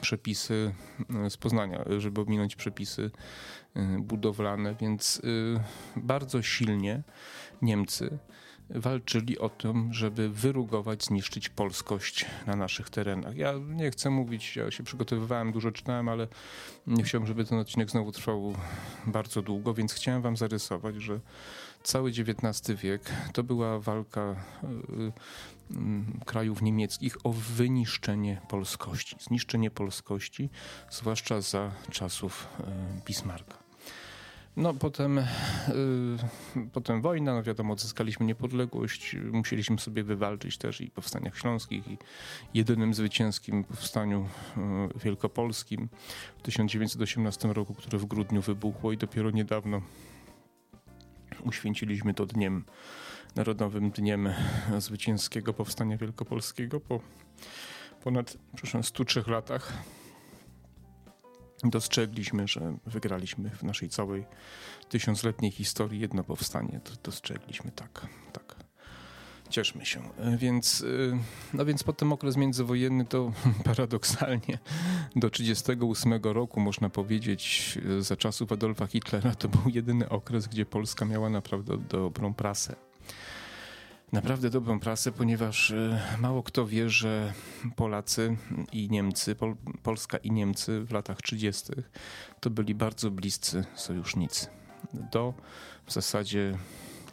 przepisy 0.00 0.74
z 1.28 1.36
Poznania, 1.36 1.84
żeby 1.98 2.20
ominąć 2.20 2.56
przepisy 2.56 3.10
budowlane, 3.98 4.74
więc 4.74 5.22
bardzo 5.96 6.42
silnie 6.42 7.02
Niemcy 7.62 8.18
walczyli 8.74 9.38
o 9.38 9.48
to, 9.48 9.74
żeby 9.90 10.28
wyrugować, 10.28 11.04
zniszczyć 11.04 11.48
polskość 11.48 12.26
na 12.46 12.56
naszych 12.56 12.90
terenach. 12.90 13.36
Ja 13.36 13.54
nie 13.68 13.90
chcę 13.90 14.10
mówić, 14.10 14.56
ja 14.56 14.70
się 14.70 14.84
przygotowywałem, 14.84 15.52
dużo 15.52 15.72
czytałem, 15.72 16.08
ale 16.08 16.28
nie 16.86 17.04
chciałem, 17.04 17.26
żeby 17.26 17.44
ten 17.44 17.58
odcinek 17.58 17.90
znowu 17.90 18.12
trwał 18.12 18.54
bardzo 19.06 19.42
długo, 19.42 19.74
więc 19.74 19.92
chciałem 19.92 20.22
wam 20.22 20.36
zarysować, 20.36 20.96
że 20.96 21.20
cały 21.82 22.10
XIX 22.10 22.80
wiek 22.80 23.02
to 23.32 23.42
była 23.42 23.78
walka 23.78 24.36
y, 24.64 24.66
y, 25.76 26.24
krajów 26.24 26.62
niemieckich 26.62 27.16
o 27.24 27.32
wyniszczenie 27.32 28.40
polskości, 28.48 29.16
zniszczenie 29.20 29.70
polskości, 29.70 30.50
zwłaszcza 30.90 31.40
za 31.40 31.72
czasów 31.90 32.48
y, 32.60 32.64
Bismarcka. 33.06 33.69
No 34.56 34.74
potem, 34.74 35.16
yy, 35.16 36.68
potem 36.72 37.02
wojna, 37.02 37.34
no 37.34 37.42
wiadomo, 37.42 37.72
odzyskaliśmy 37.72 38.26
niepodległość, 38.26 39.16
musieliśmy 39.32 39.78
sobie 39.78 40.02
wywalczyć 40.02 40.58
też 40.58 40.80
i 40.80 40.90
powstaniach 40.90 41.38
śląskich 41.38 41.88
i 41.88 41.98
jedynym 42.54 42.94
zwycięskim 42.94 43.64
powstaniu 43.64 44.28
yy, 44.56 45.00
wielkopolskim 45.04 45.88
w 46.38 46.42
1918 46.42 47.52
roku, 47.52 47.74
które 47.74 47.98
w 47.98 48.04
grudniu 48.04 48.42
wybuchło 48.42 48.92
i 48.92 48.96
dopiero 48.96 49.30
niedawno 49.30 49.82
uświęciliśmy 51.44 52.14
to 52.14 52.26
dniem, 52.26 52.64
Narodowym 53.36 53.90
Dniem 53.90 54.28
Zwycięskiego 54.78 55.52
Powstania 55.52 55.96
Wielkopolskiego 55.96 56.80
po 56.80 57.00
ponad, 58.04 58.36
przepraszam, 58.54 58.82
103 58.82 59.24
latach 59.26 59.72
dostrzegliśmy, 61.64 62.48
że 62.48 62.76
wygraliśmy 62.86 63.50
w 63.50 63.62
naszej 63.62 63.88
całej 63.88 64.24
tysiącletniej 64.88 65.50
historii 65.50 66.00
jedno 66.00 66.24
powstanie. 66.24 66.80
Dostrzegliśmy 67.02 67.70
tak, 67.70 68.06
tak. 68.32 68.56
Cieszmy 69.50 69.86
się. 69.86 70.00
Więc, 70.36 70.80
y, 70.80 71.18
no 71.54 71.64
więc 71.64 71.82
potem 71.82 72.12
okres 72.12 72.36
międzywojenny 72.36 73.04
to 73.04 73.32
paradoksalnie 73.64 74.58
do 75.16 75.30
1938 75.30 76.22
roku, 76.22 76.60
można 76.60 76.90
powiedzieć, 76.90 77.78
za 77.98 78.16
czasów 78.16 78.52
Adolfa 78.52 78.86
Hitlera, 78.86 79.34
to 79.34 79.48
był 79.48 79.62
jedyny 79.66 80.08
okres, 80.08 80.46
gdzie 80.46 80.66
Polska 80.66 81.04
miała 81.04 81.30
naprawdę 81.30 81.76
dobrą 81.76 82.34
prasę 82.34 82.89
naprawdę 84.12 84.50
dobrą 84.50 84.80
prasę, 84.80 85.12
ponieważ 85.12 85.70
e, 85.70 86.00
mało 86.20 86.42
kto 86.42 86.66
wie, 86.66 86.90
że 86.90 87.32
Polacy 87.76 88.36
i 88.72 88.90
Niemcy, 88.90 89.34
Pol 89.34 89.56
Polska 89.82 90.18
i 90.18 90.30
Niemcy 90.30 90.84
w 90.84 90.92
latach 90.92 91.22
30. 91.22 91.72
to 92.40 92.50
byli 92.50 92.74
bardzo 92.74 93.10
bliscy 93.10 93.64
sojusznicy. 93.74 94.46
Do 95.12 95.34
w 95.86 95.92
zasadzie 95.92 96.58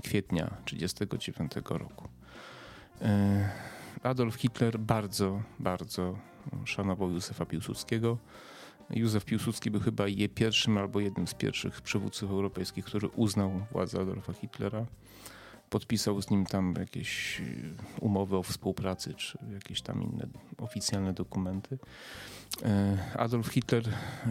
kwietnia 0.04 0.46
1939 0.66 1.52
roku. 1.70 2.08
E, 3.02 3.50
Adolf 4.04 4.36
Hitler 4.36 4.80
bardzo, 4.80 5.42
bardzo 5.60 6.18
szanował 6.66 7.12
Józefa 7.12 7.46
Piłsudskiego. 7.46 8.18
Józef 8.90 9.26
Piłsudski 9.26 9.72
był 9.72 9.82
chyba 9.82 10.06
pierwszym 10.36 10.78
albo 10.78 11.00
jednym 11.00 11.28
z 11.28 11.34
pierwszych 11.34 11.82
przywódców 11.82 12.32
europejskich, 12.32 12.86
który 12.86 13.08
uznał 13.08 13.66
władzę 13.72 14.02
Adolfa 14.02 14.34
Hitlera 14.34 14.86
podpisał 15.70 16.22
z 16.22 16.30
nim 16.30 16.46
tam 16.46 16.74
jakieś 16.80 17.40
y, 17.40 17.74
umowy 18.02 18.38
o 18.38 18.44
współpracy, 18.44 19.14
czy 19.14 19.38
jakieś 19.54 19.82
tam 19.82 20.04
inne 20.04 20.28
oficjalne 20.58 21.14
dokumenty. 21.14 21.78
E, 22.64 22.98
Adolf 23.18 23.48
Hitler 23.48 23.84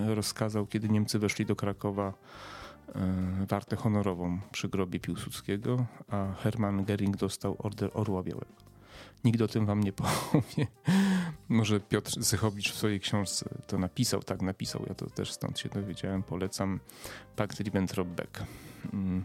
rozkazał, 0.07 0.67
kiedy 0.67 0.89
Niemcy 0.89 1.19
weszli 1.19 1.47
do 1.47 1.57
Krakowa, 1.57 2.13
e, 2.95 3.47
wartę 3.49 3.77
honorową 3.77 4.41
przy 4.53 4.69
grobie 4.69 5.01
Piłsudskiego, 5.01 5.87
a 6.09 6.33
Hermann 6.33 6.85
Gering 6.85 7.17
dostał 7.17 7.57
Order 7.59 7.91
Orła 7.95 8.23
Białego. 8.23 8.66
Nikt 9.27 9.43
o 9.43 9.49
tym 9.49 9.67
wam 9.67 9.83
nie 9.83 9.93
powie. 10.03 10.67
Może 11.49 11.81
Piotr 11.81 12.23
Zychowicz 12.23 12.73
w 12.73 12.77
swojej 12.77 13.01
książce 13.01 13.49
to 13.67 13.79
napisał, 13.79 14.23
tak 14.23 14.43
napisał, 14.43 14.85
ja 14.89 14.95
to 14.95 15.11
też 15.11 15.33
stąd 15.33 15.59
się 15.59 15.69
dowiedziałem, 15.69 16.23
polecam 16.23 16.81
Pakt 17.37 17.61
Ribbentrop-Beck. 17.61 18.45
Mm. 18.93 19.25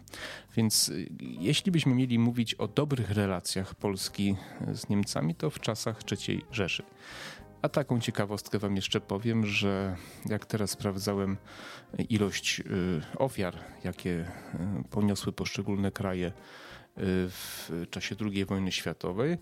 Więc 0.55 0.89
y, 0.89 1.09
jeśli 1.19 1.71
byśmy 1.71 1.95
mieli 1.95 2.19
mówić 2.19 2.53
o 2.53 2.67
dobrych 2.67 3.11
relacjach 3.11 3.75
Polski 3.75 4.35
z 4.73 4.89
Niemcami, 4.89 5.35
to 5.35 5.49
w 5.49 5.59
czasach 5.59 5.99
III 6.11 6.45
Rzeszy. 6.51 6.83
A 7.61 7.69
taką 7.69 7.99
ciekawostkę 7.99 8.59
wam 8.59 8.75
jeszcze 8.75 9.01
powiem, 9.01 9.45
że 9.45 9.95
jak 10.25 10.45
teraz 10.45 10.69
sprawdzałem 10.69 11.37
ilość 12.09 12.59
y, 12.59 12.63
ofiar, 13.17 13.57
jakie 13.83 14.09
y, 14.09 14.89
poniosły 14.89 15.33
poszczególne 15.33 15.91
kraje 15.91 16.31
w 16.97 17.69
czasie 17.89 18.15
II 18.21 18.45
wojny 18.45 18.71
światowej 18.71 19.37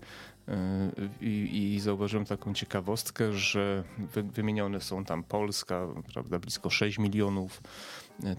i, 1.20 1.72
i 1.74 1.80
zauważyłem 1.80 2.26
taką 2.26 2.54
ciekawostkę, 2.54 3.32
że 3.32 3.84
wymienione 4.14 4.80
są 4.80 5.04
tam 5.04 5.22
Polska, 5.22 5.86
prawda, 6.12 6.38
blisko 6.38 6.70
6 6.70 6.98
milionów, 6.98 7.62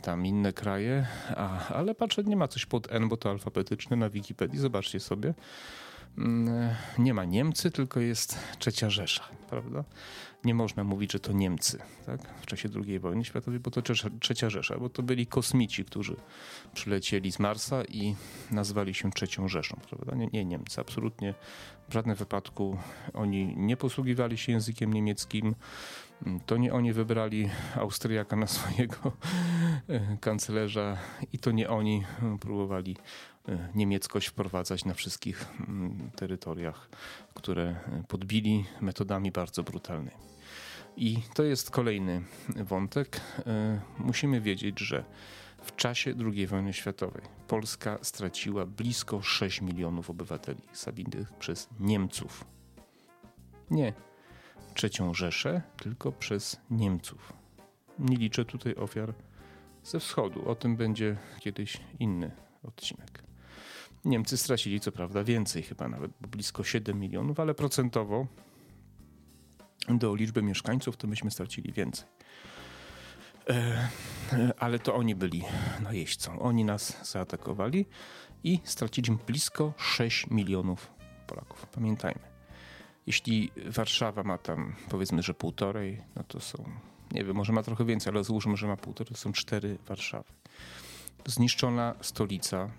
tam 0.01 0.25
inne 0.25 0.53
kraje, 0.53 1.07
a, 1.35 1.67
ale 1.67 1.95
patrzę, 1.95 2.23
nie 2.23 2.35
ma 2.37 2.47
coś 2.47 2.65
pod 2.65 2.91
N, 2.91 3.09
bo 3.09 3.17
to 3.17 3.29
alfabetyczne 3.29 3.97
na 3.97 4.09
Wikipedii, 4.09 4.59
zobaczcie 4.59 4.99
sobie. 4.99 5.33
Mm, 6.17 6.75
nie 6.97 7.13
ma 7.13 7.25
Niemcy, 7.25 7.71
tylko 7.71 7.99
jest 7.99 8.39
trzecia 8.59 8.89
Rzesza, 8.89 9.23
prawda? 9.49 9.83
Nie 10.43 10.53
można 10.53 10.83
mówić, 10.83 11.11
że 11.11 11.19
to 11.19 11.31
Niemcy 11.33 11.79
tak? 12.05 12.21
w 12.41 12.45
czasie 12.45 12.69
II 12.87 12.99
wojny 12.99 13.25
światowej, 13.25 13.59
bo 13.59 13.71
to 13.71 13.81
trzecia 14.19 14.49
Rzesza, 14.49 14.77
bo 14.79 14.89
to 14.89 15.03
byli 15.03 15.27
kosmici, 15.27 15.85
którzy 15.85 16.15
przylecieli 16.73 17.31
z 17.31 17.39
Marsa 17.39 17.83
i 17.83 18.15
nazwali 18.51 18.93
się 18.93 19.11
trzecią 19.11 19.47
Rzeszą, 19.47 19.79
prawda? 19.89 20.15
Nie, 20.15 20.27
nie 20.33 20.45
Niemcy, 20.45 20.81
absolutnie 20.81 21.33
w 21.89 21.93
żadnym 21.93 22.15
wypadku 22.15 22.77
oni 23.13 23.53
nie 23.57 23.77
posługiwali 23.77 24.37
się 24.37 24.51
językiem 24.51 24.93
niemieckim, 24.93 25.55
to 26.45 26.57
nie 26.57 26.73
oni 26.73 26.93
wybrali 26.93 27.49
Austriaka 27.75 28.35
na 28.35 28.47
swojego 28.47 29.11
e, 29.87 30.17
kanclerza 30.17 30.97
i 31.33 31.39
to 31.39 31.51
nie 31.51 31.69
oni 31.69 32.03
próbowali 32.39 32.97
e, 33.47 33.69
niemieckość 33.75 34.27
wprowadzać 34.27 34.85
na 34.85 34.93
wszystkich 34.93 35.45
mm, 35.59 36.11
terytoriach, 36.15 36.89
które 37.33 37.75
podbili 38.07 38.65
metodami 38.81 39.31
bardzo 39.31 39.63
brutalnymi. 39.63 40.31
I 40.97 41.17
to 41.33 41.43
jest 41.43 41.71
kolejny 41.71 42.21
wątek. 42.49 43.21
E, 43.47 43.79
musimy 43.99 44.41
wiedzieć, 44.41 44.79
że 44.79 45.03
w 45.61 45.75
czasie 45.75 46.13
II 46.33 46.47
wojny 46.47 46.73
światowej 46.73 47.21
Polska 47.47 47.97
straciła 48.01 48.65
blisko 48.65 49.21
6 49.21 49.61
milionów 49.61 50.09
obywateli 50.09 50.61
zabitych 50.73 51.33
przez 51.33 51.69
Niemców. 51.79 52.45
Nie 53.71 53.93
trzecią 54.73 55.13
Rzeszę, 55.13 55.61
tylko 55.77 56.11
przez 56.11 56.61
Niemców. 56.69 57.33
Nie 57.99 58.17
liczę 58.17 58.45
tutaj 58.45 58.75
ofiar 58.75 59.13
ze 59.83 59.99
wschodu. 59.99 60.49
O 60.49 60.55
tym 60.55 60.75
będzie 60.75 61.17
kiedyś 61.39 61.77
inny 61.99 62.31
odcinek. 62.63 63.23
Niemcy 64.05 64.37
stracili 64.37 64.79
co 64.79 64.91
prawda 64.91 65.23
więcej, 65.23 65.63
chyba 65.63 65.87
nawet 65.87 66.11
blisko 66.21 66.63
7 66.63 66.99
milionów, 66.99 67.39
ale 67.39 67.53
procentowo 67.53 68.27
do 69.89 70.15
liczby 70.15 70.41
mieszkańców 70.41 70.97
to 70.97 71.07
myśmy 71.07 71.31
stracili 71.31 71.73
więcej. 71.73 72.07
E, 73.49 73.53
e, 74.33 74.53
ale 74.59 74.79
to 74.79 74.95
oni 74.95 75.15
byli 75.15 75.43
najeźdźcą. 75.83 76.39
Oni 76.39 76.65
nas 76.65 77.11
zaatakowali 77.11 77.85
i 78.43 78.59
straciliśmy 78.63 79.17
blisko 79.27 79.73
6 79.77 80.27
milionów 80.29 80.91
Polaków. 81.27 81.65
Pamiętajmy. 81.67 82.30
Jeśli 83.11 83.51
Warszawa 83.65 84.23
ma 84.23 84.37
tam 84.37 84.75
powiedzmy, 84.89 85.23
że 85.23 85.33
półtorej, 85.33 86.01
no 86.15 86.23
to 86.23 86.39
są, 86.39 86.63
nie 87.11 87.23
wiem, 87.23 87.35
może 87.35 87.53
ma 87.53 87.63
trochę 87.63 87.85
więcej, 87.85 88.13
ale 88.13 88.23
złóżmy, 88.23 88.57
że 88.57 88.67
ma 88.67 88.77
półtorej, 88.77 89.11
to 89.13 89.17
są 89.17 89.31
cztery 89.31 89.77
Warszawy. 89.87 90.29
Zniszczona 91.25 91.95
stolica, 92.01 92.69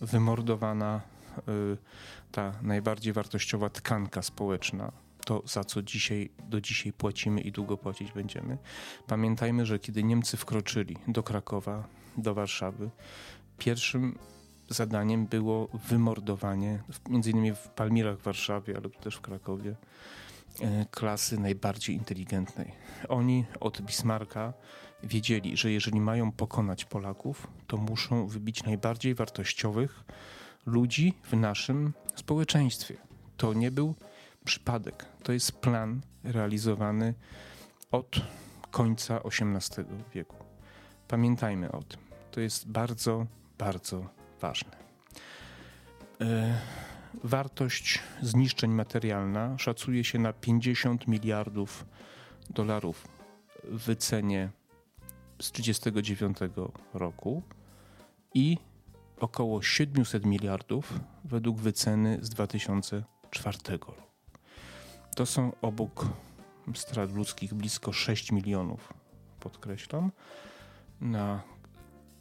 wymordowana 0.00 1.00
y, 1.38 1.76
ta 2.32 2.52
najbardziej 2.62 3.12
wartościowa 3.12 3.70
tkanka 3.70 4.22
społeczna, 4.22 4.92
to 5.24 5.42
za 5.46 5.64
co 5.64 5.82
dzisiaj, 5.82 6.30
do 6.48 6.60
dzisiaj 6.60 6.92
płacimy 6.92 7.40
i 7.40 7.52
długo 7.52 7.76
płacić 7.76 8.12
będziemy. 8.12 8.58
Pamiętajmy, 9.06 9.66
że 9.66 9.78
kiedy 9.78 10.04
Niemcy 10.04 10.36
wkroczyli 10.36 10.96
do 11.08 11.22
Krakowa, 11.22 11.84
do 12.16 12.34
Warszawy, 12.34 12.90
pierwszym 13.58 14.18
zadaniem 14.68 15.26
było 15.26 15.68
wymordowanie, 15.88 16.82
między 17.08 17.30
innymi 17.30 17.54
w 17.54 17.68
Palmirach 17.68 18.18
w 18.18 18.22
Warszawie, 18.22 18.76
ale 18.76 18.90
też 18.90 19.16
w 19.16 19.20
Krakowie, 19.20 19.76
e, 20.60 20.86
klasy 20.90 21.38
najbardziej 21.38 21.96
inteligentnej. 21.96 22.72
Oni 23.08 23.44
od 23.60 23.80
Bismarcka 23.80 24.52
wiedzieli, 25.02 25.56
że 25.56 25.72
jeżeli 25.72 26.00
mają 26.00 26.32
pokonać 26.32 26.84
Polaków, 26.84 27.46
to 27.66 27.76
muszą 27.76 28.26
wybić 28.26 28.64
najbardziej 28.64 29.14
wartościowych 29.14 30.04
ludzi 30.66 31.14
w 31.22 31.32
naszym 31.32 31.92
społeczeństwie. 32.14 32.96
To 33.36 33.54
nie 33.54 33.70
był 33.70 33.94
przypadek. 34.44 35.06
To 35.22 35.32
jest 35.32 35.52
plan 35.52 36.00
realizowany 36.24 37.14
od 37.90 38.16
końca 38.70 39.20
XVIII 39.24 39.86
wieku. 40.14 40.36
Pamiętajmy 41.08 41.72
o 41.72 41.82
tym. 41.82 42.00
To 42.30 42.40
jest 42.40 42.68
bardzo, 42.68 43.26
bardzo 43.58 44.21
E, 46.20 46.58
wartość 47.24 48.00
zniszczeń 48.22 48.70
materialna 48.70 49.58
szacuje 49.58 50.04
się 50.04 50.18
na 50.18 50.32
50 50.32 51.08
miliardów 51.08 51.86
dolarów 52.50 53.08
w 53.64 53.84
wycenie 53.84 54.50
z 55.40 55.52
1939 55.52 56.38
roku 56.94 57.42
i 58.34 58.58
około 59.20 59.62
700 59.62 60.26
miliardów 60.26 61.00
według 61.24 61.58
wyceny 61.58 62.18
z 62.22 62.28
2004 62.28 63.58
roku. 63.70 63.92
To 65.16 65.26
są 65.26 65.52
obok 65.62 66.06
strat 66.74 67.12
ludzkich 67.12 67.54
blisko 67.54 67.92
6 67.92 68.32
milionów, 68.32 68.92
podkreślam, 69.40 70.12
na 71.00 71.42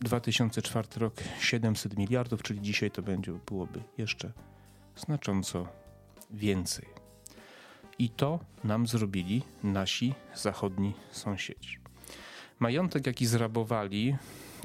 2004 0.02 0.88
rok 0.98 1.14
700 1.40 1.98
miliardów, 1.98 2.44
czyli 2.44 2.62
dzisiaj 2.62 2.92
to 2.92 3.02
będzie, 3.02 3.34
byłoby 3.48 3.84
jeszcze 3.98 4.32
znacząco 4.96 5.68
więcej. 6.32 6.86
I 8.00 8.10
to 8.10 8.40
nam 8.64 8.88
zrobili 8.88 9.44
nasi 9.64 10.14
zachodni 10.36 10.94
sąsiedzi. 11.12 11.78
Majątek, 12.60 13.08
jaki 13.08 13.26
zrabowali, 13.26 14.16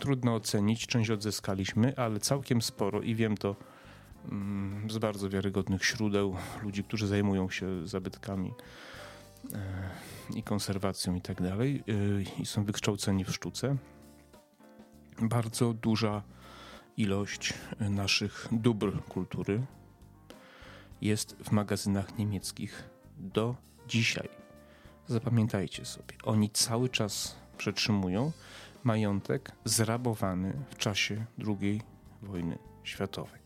trudno 0.01 0.35
ocenić, 0.35 0.87
część 0.87 1.11
odzyskaliśmy, 1.11 1.97
ale 1.97 2.21
całkiem 2.21 2.63
sporo 2.63 3.03
i 3.03 3.15
wiem 3.15 3.37
to 3.37 3.57
mm, 4.31 4.91
z 4.91 4.99
bardzo 4.99 5.31
wiarygodnych 5.31 5.85
źródeł, 5.85 6.37
ludzi, 6.63 6.85
którzy 6.85 7.07
zajmują 7.07 7.51
się 7.51 7.87
zabytkami 7.87 8.55
e, 9.55 10.39
i 10.39 10.43
konserwacją 10.43 11.15
i 11.15 11.21
tak 11.21 11.43
dalej, 11.43 11.83
e, 11.89 12.43
i 12.43 12.47
są 12.47 12.65
wykształceni 12.65 13.25
w 13.25 13.35
sztuce 13.35 13.77
bardzo 15.21 15.73
duża 15.73 16.23
ilość 16.97 17.55
naszych 17.81 18.49
dóbr 18.53 19.03
kultury 19.09 19.63
jest 21.01 21.37
w 21.45 21.53
magazynach 21.53 22.19
niemieckich 22.19 22.85
do 23.19 23.57
dzisiaj. 23.89 24.29
Zapamiętajcie 25.07 25.85
sobie, 25.85 26.15
oni 26.25 26.51
cały 26.51 26.89
czas 26.89 27.37
przetrzymują 27.59 28.33
majątek 28.85 29.53
zrabowany 29.65 30.53
w 30.71 30.77
czasie 30.77 31.27
II 31.47 31.81
wojny 32.23 32.59
światowej. 32.85 33.46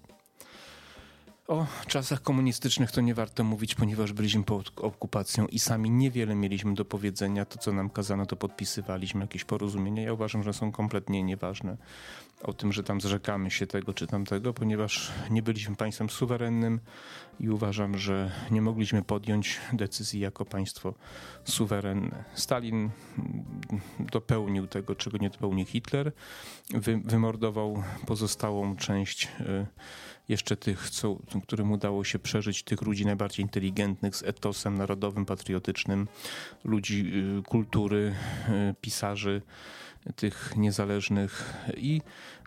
O 1.50 1.66
czasach 1.86 2.22
komunistycznych 2.22 2.92
to 2.92 3.00
nie 3.00 3.14
warto 3.14 3.44
mówić, 3.44 3.74
ponieważ 3.74 4.12
byliśmy 4.12 4.44
pod 4.44 4.72
okupacją 4.76 5.46
i 5.46 5.58
sami 5.58 5.90
niewiele 5.90 6.34
mieliśmy 6.34 6.74
do 6.74 6.84
powiedzenia. 6.84 7.44
To, 7.44 7.58
co 7.58 7.72
nam 7.72 7.90
kazano, 7.90 8.26
to 8.26 8.36
podpisywaliśmy 8.36 9.20
jakieś 9.20 9.44
porozumienia. 9.44 10.02
Ja 10.02 10.12
uważam, 10.12 10.42
że 10.42 10.52
są 10.52 10.72
kompletnie 10.72 11.22
nieważne 11.22 11.76
o 12.42 12.52
tym, 12.52 12.72
że 12.72 12.82
tam 12.82 13.00
zrzekamy 13.00 13.50
się 13.50 13.66
tego 13.66 13.94
czy 13.94 14.06
tamtego, 14.06 14.54
ponieważ 14.54 15.12
nie 15.30 15.42
byliśmy 15.42 15.76
państwem 15.76 16.10
suwerennym 16.10 16.80
i 17.40 17.48
uważam, 17.48 17.98
że 17.98 18.30
nie 18.50 18.62
mogliśmy 18.62 19.02
podjąć 19.02 19.60
decyzji 19.72 20.20
jako 20.20 20.44
państwo 20.44 20.94
suwerenne. 21.44 22.24
Stalin 22.34 22.90
dopełnił 23.98 24.66
tego, 24.66 24.94
czego 24.94 25.18
nie 25.18 25.30
dopełnił 25.30 25.66
Hitler. 25.66 26.12
Wy, 26.70 27.00
wymordował 27.04 27.82
pozostałą 28.06 28.76
część. 28.76 29.28
Jeszcze 30.30 30.56
tych, 30.56 30.90
co, 30.90 31.16
którym 31.42 31.72
udało 31.72 32.04
się 32.04 32.18
przeżyć, 32.18 32.62
tych 32.62 32.82
ludzi 32.82 33.06
najbardziej 33.06 33.44
inteligentnych 33.44 34.16
z 34.16 34.22
etosem 34.22 34.78
narodowym, 34.78 35.26
patriotycznym, 35.26 36.08
ludzi 36.64 37.12
y, 37.38 37.42
kultury, 37.42 38.14
y, 38.48 38.74
pisarzy 38.80 39.42
tych 40.16 40.56
niezależnych 40.56 41.54
i 41.76 42.00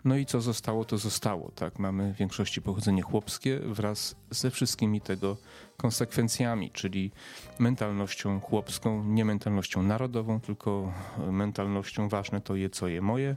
no 0.04 0.16
i 0.16 0.26
co 0.26 0.40
zostało, 0.40 0.84
to 0.84 0.98
zostało. 0.98 1.50
Tak, 1.50 1.78
mamy 1.78 2.14
w 2.14 2.16
większości 2.16 2.62
pochodzenie 2.62 3.02
chłopskie 3.02 3.58
wraz 3.58 4.16
ze 4.30 4.50
wszystkimi 4.50 5.00
tego 5.00 5.36
konsekwencjami, 5.76 6.70
czyli 6.70 7.10
mentalnością 7.58 8.40
chłopską, 8.40 9.04
nie 9.04 9.24
mentalnością 9.24 9.82
narodową, 9.82 10.40
tylko 10.40 10.92
mentalnością 11.30 12.08
ważne 12.08 12.40
to 12.40 12.56
je, 12.56 12.70
co 12.70 12.88
je 12.88 13.02
moje 13.02 13.36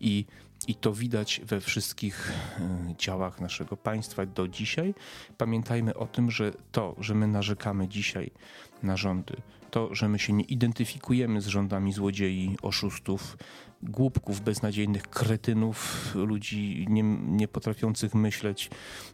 i 0.00 0.26
i 0.68 0.74
to 0.74 0.92
widać 0.92 1.40
we 1.44 1.60
wszystkich 1.60 2.32
e, 2.32 2.94
działach 2.98 3.40
naszego 3.40 3.76
państwa 3.76 4.26
do 4.26 4.48
dzisiaj. 4.48 4.94
Pamiętajmy 5.38 5.94
o 5.94 6.06
tym, 6.06 6.30
że 6.30 6.52
to, 6.72 6.96
że 6.98 7.14
my 7.14 7.26
narzekamy 7.26 7.88
dzisiaj 7.88 8.30
na 8.82 8.96
rządy, 8.96 9.36
to, 9.70 9.94
że 9.94 10.08
my 10.08 10.18
się 10.18 10.32
nie 10.32 10.44
identyfikujemy 10.44 11.40
z 11.40 11.46
rządami 11.46 11.92
złodziei, 11.92 12.56
oszustów, 12.62 13.36
głupków, 13.82 14.40
beznadziejnych 14.40 15.02
kretynów, 15.02 16.10
ludzi 16.14 16.86
nie, 16.88 17.02
nie 17.18 17.48
potrafiących 17.48 18.14
myśleć 18.14 18.70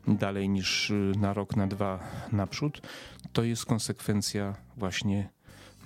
dalej 0.09 0.49
niż 0.49 0.91
e, 0.91 0.95
na 0.95 1.33
rok, 1.33 1.57
na 1.57 1.67
dwa 1.67 2.01
naprzód, 2.33 2.83
to 3.33 3.43
jest 3.43 3.67
konsekwencja 3.67 4.57
właśnie 4.77 5.29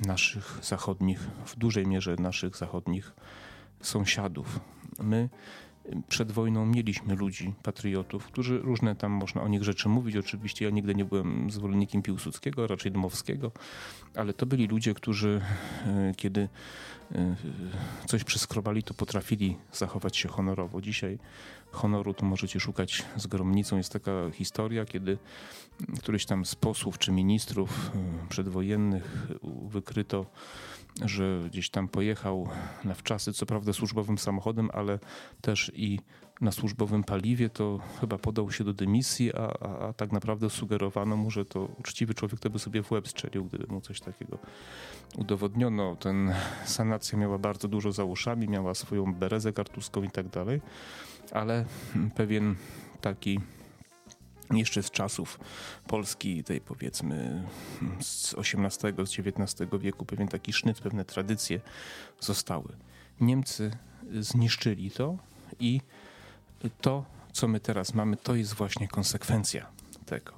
naszych 0.06 0.58
zachodnich, 0.62 1.20
w 1.46 1.56
dużej 1.56 1.86
mierze 1.86 2.16
naszych 2.18 2.56
zachodnich 2.56 3.12
sąsiadów. 3.86 4.60
My 5.02 5.28
przed 6.08 6.32
wojną 6.32 6.66
mieliśmy 6.66 7.14
ludzi, 7.14 7.54
patriotów, 7.62 8.26
którzy 8.26 8.58
różne 8.58 8.96
tam 8.96 9.12
można 9.12 9.42
o 9.42 9.48
nich 9.48 9.64
rzeczy 9.64 9.88
mówić. 9.88 10.16
Oczywiście 10.16 10.64
ja 10.64 10.70
nigdy 10.70 10.94
nie 10.94 11.04
byłem 11.04 11.50
zwolennikiem 11.50 12.02
Piłsudskiego, 12.02 12.66
raczej 12.66 12.92
Dmowskiego, 12.92 13.52
ale 14.14 14.32
to 14.32 14.46
byli 14.46 14.66
ludzie, 14.66 14.94
którzy 14.94 15.40
e, 15.86 16.12
kiedy 16.16 16.48
e, 17.14 17.36
coś 18.06 18.24
przeskrobali, 18.24 18.82
to 18.82 18.94
potrafili 18.94 19.56
zachować 19.72 20.16
się 20.16 20.28
honorowo. 20.28 20.80
Dzisiaj 20.80 21.18
honoru 21.70 22.14
to 22.14 22.26
możecie 22.26 22.60
szukać 22.60 23.04
z 23.16 23.26
gromnicą. 23.26 23.76
Jest 23.76 23.92
taka 23.92 24.30
historia, 24.32 24.84
kiedy 24.84 25.18
któryś 25.98 26.26
tam 26.26 26.44
z 26.44 26.54
posłów 26.54 26.98
czy 26.98 27.12
ministrów 27.12 27.90
przedwojennych 28.28 29.28
wykryto 29.68 30.26
że 31.02 31.40
gdzieś 31.46 31.70
tam 31.70 31.88
pojechał 31.88 32.48
na 32.84 32.94
wczasy, 32.94 33.32
co 33.32 33.46
prawda 33.46 33.72
służbowym 33.72 34.18
samochodem, 34.18 34.70
ale 34.72 34.98
też 35.40 35.72
i 35.74 35.98
na 36.40 36.52
służbowym 36.52 37.04
paliwie, 37.04 37.48
to 37.50 37.80
chyba 38.00 38.18
podał 38.18 38.50
się 38.50 38.64
do 38.64 38.72
dymisji, 38.72 39.34
a, 39.34 39.38
a, 39.60 39.88
a 39.88 39.92
tak 39.92 40.12
naprawdę 40.12 40.50
sugerowano 40.50 41.16
mu, 41.16 41.30
że 41.30 41.44
to 41.44 41.68
uczciwy 41.78 42.14
człowiek 42.14 42.40
to 42.40 42.50
by 42.50 42.58
sobie 42.58 42.82
w 42.82 42.92
łeb 42.92 43.08
strzelił, 43.08 43.44
gdyby 43.44 43.66
mu 43.66 43.80
coś 43.80 44.00
takiego 44.00 44.38
udowodniono. 45.16 45.96
Ten 45.96 46.34
sanacja 46.64 47.18
miała 47.18 47.38
bardzo 47.38 47.68
dużo 47.68 47.92
za 47.92 48.04
uszami, 48.04 48.48
miała 48.48 48.74
swoją 48.74 49.14
berezę 49.14 49.52
kartuską 49.52 50.02
i 50.02 50.10
tak 50.10 50.28
dalej, 50.28 50.60
ale 51.32 51.64
pewien 52.14 52.54
taki 53.00 53.40
jeszcze 54.50 54.82
z 54.82 54.90
czasów 54.90 55.40
Polski, 55.86 56.44
tej 56.44 56.60
powiedzmy 56.60 57.42
z 58.00 58.34
XVIII, 58.38 59.06
z 59.06 59.18
XIX 59.18 59.70
wieku, 59.80 60.04
pewien 60.04 60.28
taki 60.28 60.52
sznyt, 60.52 60.80
pewne 60.80 61.04
tradycje 61.04 61.60
zostały. 62.20 62.68
Niemcy 63.20 63.70
zniszczyli 64.20 64.90
to 64.90 65.18
i 65.60 65.80
to 66.80 67.04
co 67.34 67.48
my 67.48 67.60
teraz 67.60 67.94
mamy, 67.94 68.16
to 68.16 68.34
jest 68.34 68.54
właśnie 68.54 68.88
konsekwencja 68.88 69.66
tego. 70.06 70.32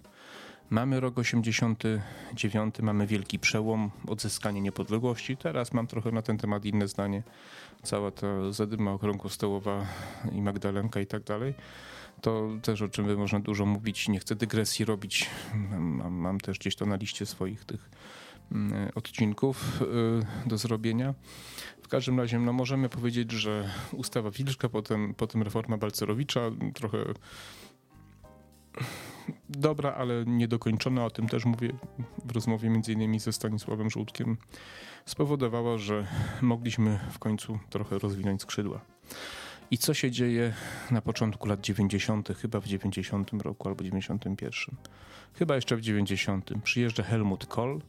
Mamy 0.71 1.01
rok 1.01 1.19
89, 1.19 2.75
mamy 2.83 3.07
wielki 3.07 3.39
przełom, 3.39 3.91
odzyskanie 4.07 4.61
niepodległości. 4.61 5.37
Teraz 5.37 5.73
mam 5.73 5.87
trochę 5.87 6.13
na 6.13 6.23
ten 6.23 6.39
temat 6.39 6.65
inne 6.65 6.89
zdanie. 6.89 7.23
Cała 7.83 8.11
ta 8.11 8.53
zadyma 8.53 8.93
okrągłostołowa 8.93 9.87
i 10.33 10.43
Magdalenka 10.43 11.01
i 11.01 11.07
tak 11.07 11.23
dalej. 11.23 11.55
To 12.21 12.49
też 12.63 12.83
o 12.83 12.89
czym 12.89 13.19
można 13.19 13.41
dużo 13.41 13.67
mówić. 13.67 14.09
Nie 14.09 14.21
chcę 14.21 14.35
dygresji 14.35 14.85
robić. 14.85 15.31
Mam, 15.79 16.15
mam 16.15 16.41
też 16.41 16.59
gdzieś 16.59 16.77
to 16.77 16.87
na 16.87 16.97
liście 16.97 17.27
swoich 17.27 17.65
tych 17.65 17.91
mm, 18.53 18.91
odcinków 18.95 19.83
y, 19.83 20.49
do 20.49 20.59
zrobienia. 20.59 21.15
W 21.83 21.89
każdym 21.89 22.21
razie 22.21 22.39
no, 22.39 22.53
możemy 22.53 22.89
powiedzieć, 22.89 23.33
że 23.33 23.71
ustawa 23.93 24.31
Wilczka, 24.31 24.69
potem, 24.69 25.15
potem 25.15 25.43
reforma 25.43 25.79
Balcerowicza, 25.79 26.41
trochę 26.75 26.99
dobra, 29.49 29.95
ale 29.95 30.25
niedokończona, 30.27 31.05
o 31.05 31.11
tym 31.11 31.29
też 31.29 31.45
mówię 31.45 31.73
w 32.25 32.31
rozmowie 32.31 32.71
między 32.71 32.93
innymi 32.93 33.19
ze 33.19 33.33
Stanisławem 33.33 33.91
Żółtkiem, 33.91 34.37
spowodowała, 35.07 35.79
że 35.79 36.07
mogliśmy 36.43 36.99
w 37.11 37.19
końcu 37.19 37.59
trochę 37.71 37.99
rozwinąć 37.99 38.43
skrzydła. 38.43 38.81
I 39.71 39.79
co 39.79 39.95
się 39.95 40.11
dzieje 40.11 40.55
na 40.91 41.01
początku 41.01 41.49
lat 41.49 41.61
90., 41.61 42.29
chyba 42.39 42.61
w 42.61 42.67
90 42.67 43.33
roku 43.33 43.69
albo 43.69 43.85
91. 43.85 44.77
Chyba 45.35 45.55
jeszcze 45.55 45.77
w 45.77 45.81
90. 45.81 46.51
Przyjeżdża 46.65 47.03
Helmut 47.03 47.47
Kohl 47.47 47.81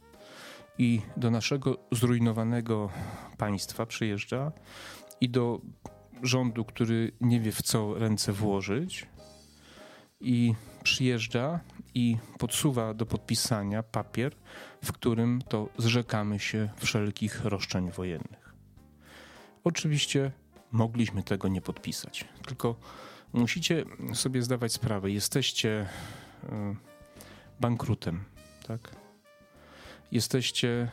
i 0.78 1.00
do 1.16 1.30
naszego 1.30 1.78
zrujnowanego 1.92 2.90
państwa 3.36 3.86
przyjeżdża 3.86 4.52
i 5.20 5.28
do 5.28 5.60
rządu, 6.22 6.64
który 6.64 7.12
nie 7.20 7.40
wie 7.40 7.52
w 7.52 7.62
co 7.62 7.94
ręce 7.94 8.32
włożyć 8.32 9.06
i 10.20 10.54
przyjeżdża 10.82 11.60
i 11.94 12.16
podsuwa 12.38 12.94
do 12.94 13.06
podpisania 13.06 13.82
papier, 13.82 14.36
w 14.84 14.92
którym 14.92 15.42
to 15.48 15.68
zrzekamy 15.78 16.38
się 16.38 16.68
wszelkich 16.76 17.44
roszczeń 17.44 17.90
wojennych. 17.90 18.54
Oczywiście 19.64 20.32
mogliśmy 20.72 21.22
tego 21.22 21.48
nie 21.48 21.60
podpisać, 21.60 22.24
tylko 22.46 22.76
musicie 23.32 23.84
sobie 24.14 24.42
zdawać 24.42 24.72
sprawę, 24.72 25.10
jesteście 25.10 25.88
e, 26.48 26.74
bankrutem, 27.60 28.24
tak? 28.66 28.96
Jesteście 30.12 30.90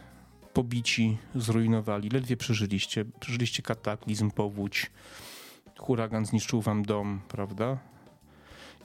pobici, 0.53 1.17
zrujnowali, 1.35 2.09
ledwie 2.09 2.37
przeżyliście, 2.37 3.05
przeżyliście 3.19 3.63
kataklizm, 3.63 4.31
powódź, 4.31 4.91
huragan 5.79 6.25
zniszczył 6.25 6.61
wam 6.61 6.83
dom, 6.83 7.21
prawda? 7.27 7.77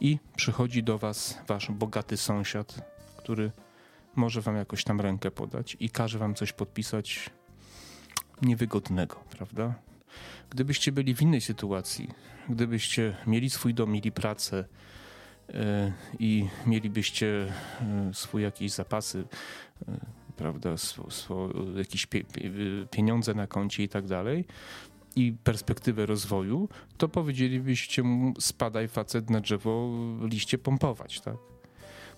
i 0.00 0.18
przychodzi 0.36 0.82
do 0.82 0.98
was 0.98 1.38
wasz 1.46 1.70
bogaty 1.70 2.16
sąsiad, 2.16 2.94
który 3.16 3.52
może 4.16 4.40
wam 4.40 4.56
jakoś 4.56 4.84
tam 4.84 5.00
rękę 5.00 5.30
podać 5.30 5.76
i 5.80 5.90
każe 5.90 6.18
wam 6.18 6.34
coś 6.34 6.52
podpisać 6.52 7.30
niewygodnego, 8.42 9.16
prawda? 9.30 9.74
Gdybyście 10.50 10.92
byli 10.92 11.14
w 11.14 11.22
innej 11.22 11.40
sytuacji, 11.40 12.10
gdybyście 12.48 13.16
mieli 13.26 13.50
swój 13.50 13.74
dom, 13.74 13.90
mieli 13.90 14.12
pracę 14.12 14.64
yy, 15.48 15.54
i 16.18 16.48
mielibyście 16.66 17.26
yy, 18.06 18.14
swoje 18.14 18.44
jakieś 18.44 18.72
zapasy, 18.72 19.24
yy, 19.88 19.94
prawda, 20.36 20.76
swo, 20.76 21.10
swo, 21.10 21.48
jakieś 21.76 22.06
pie, 22.06 22.24
pie, 22.24 22.50
pieniądze 22.90 23.34
na 23.34 23.46
koncie 23.46 23.82
i 23.82 23.88
tak 23.88 24.06
dalej, 24.06 24.44
i 25.16 25.32
perspektywę 25.44 26.06
rozwoju, 26.06 26.68
to 26.98 27.08
powiedzielibyście 27.08 28.02
mu 28.02 28.34
spadaj 28.40 28.88
facet 28.88 29.30
na 29.30 29.40
drzewo, 29.40 29.90
liście 30.20 30.58
pompować, 30.58 31.20
tak? 31.20 31.36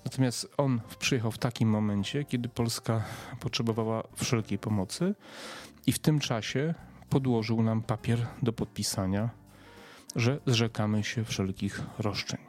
Natomiast 0.04 0.48
on 0.56 0.80
przyjechał 0.98 1.30
w 1.32 1.38
takim 1.38 1.68
momencie, 1.68 2.24
kiedy 2.24 2.48
Polska 2.48 3.04
potrzebowała 3.40 4.02
wszelkiej 4.16 4.58
pomocy 4.58 5.14
i 5.86 5.92
w 5.92 5.98
tym 5.98 6.20
czasie 6.20 6.74
podłożył 7.12 7.62
nam 7.62 7.82
papier 7.82 8.26
do 8.42 8.52
podpisania, 8.52 9.30
że 10.16 10.38
zrzekamy 10.46 11.04
się 11.04 11.24
wszelkich 11.24 11.80
roszczeń. 11.98 12.40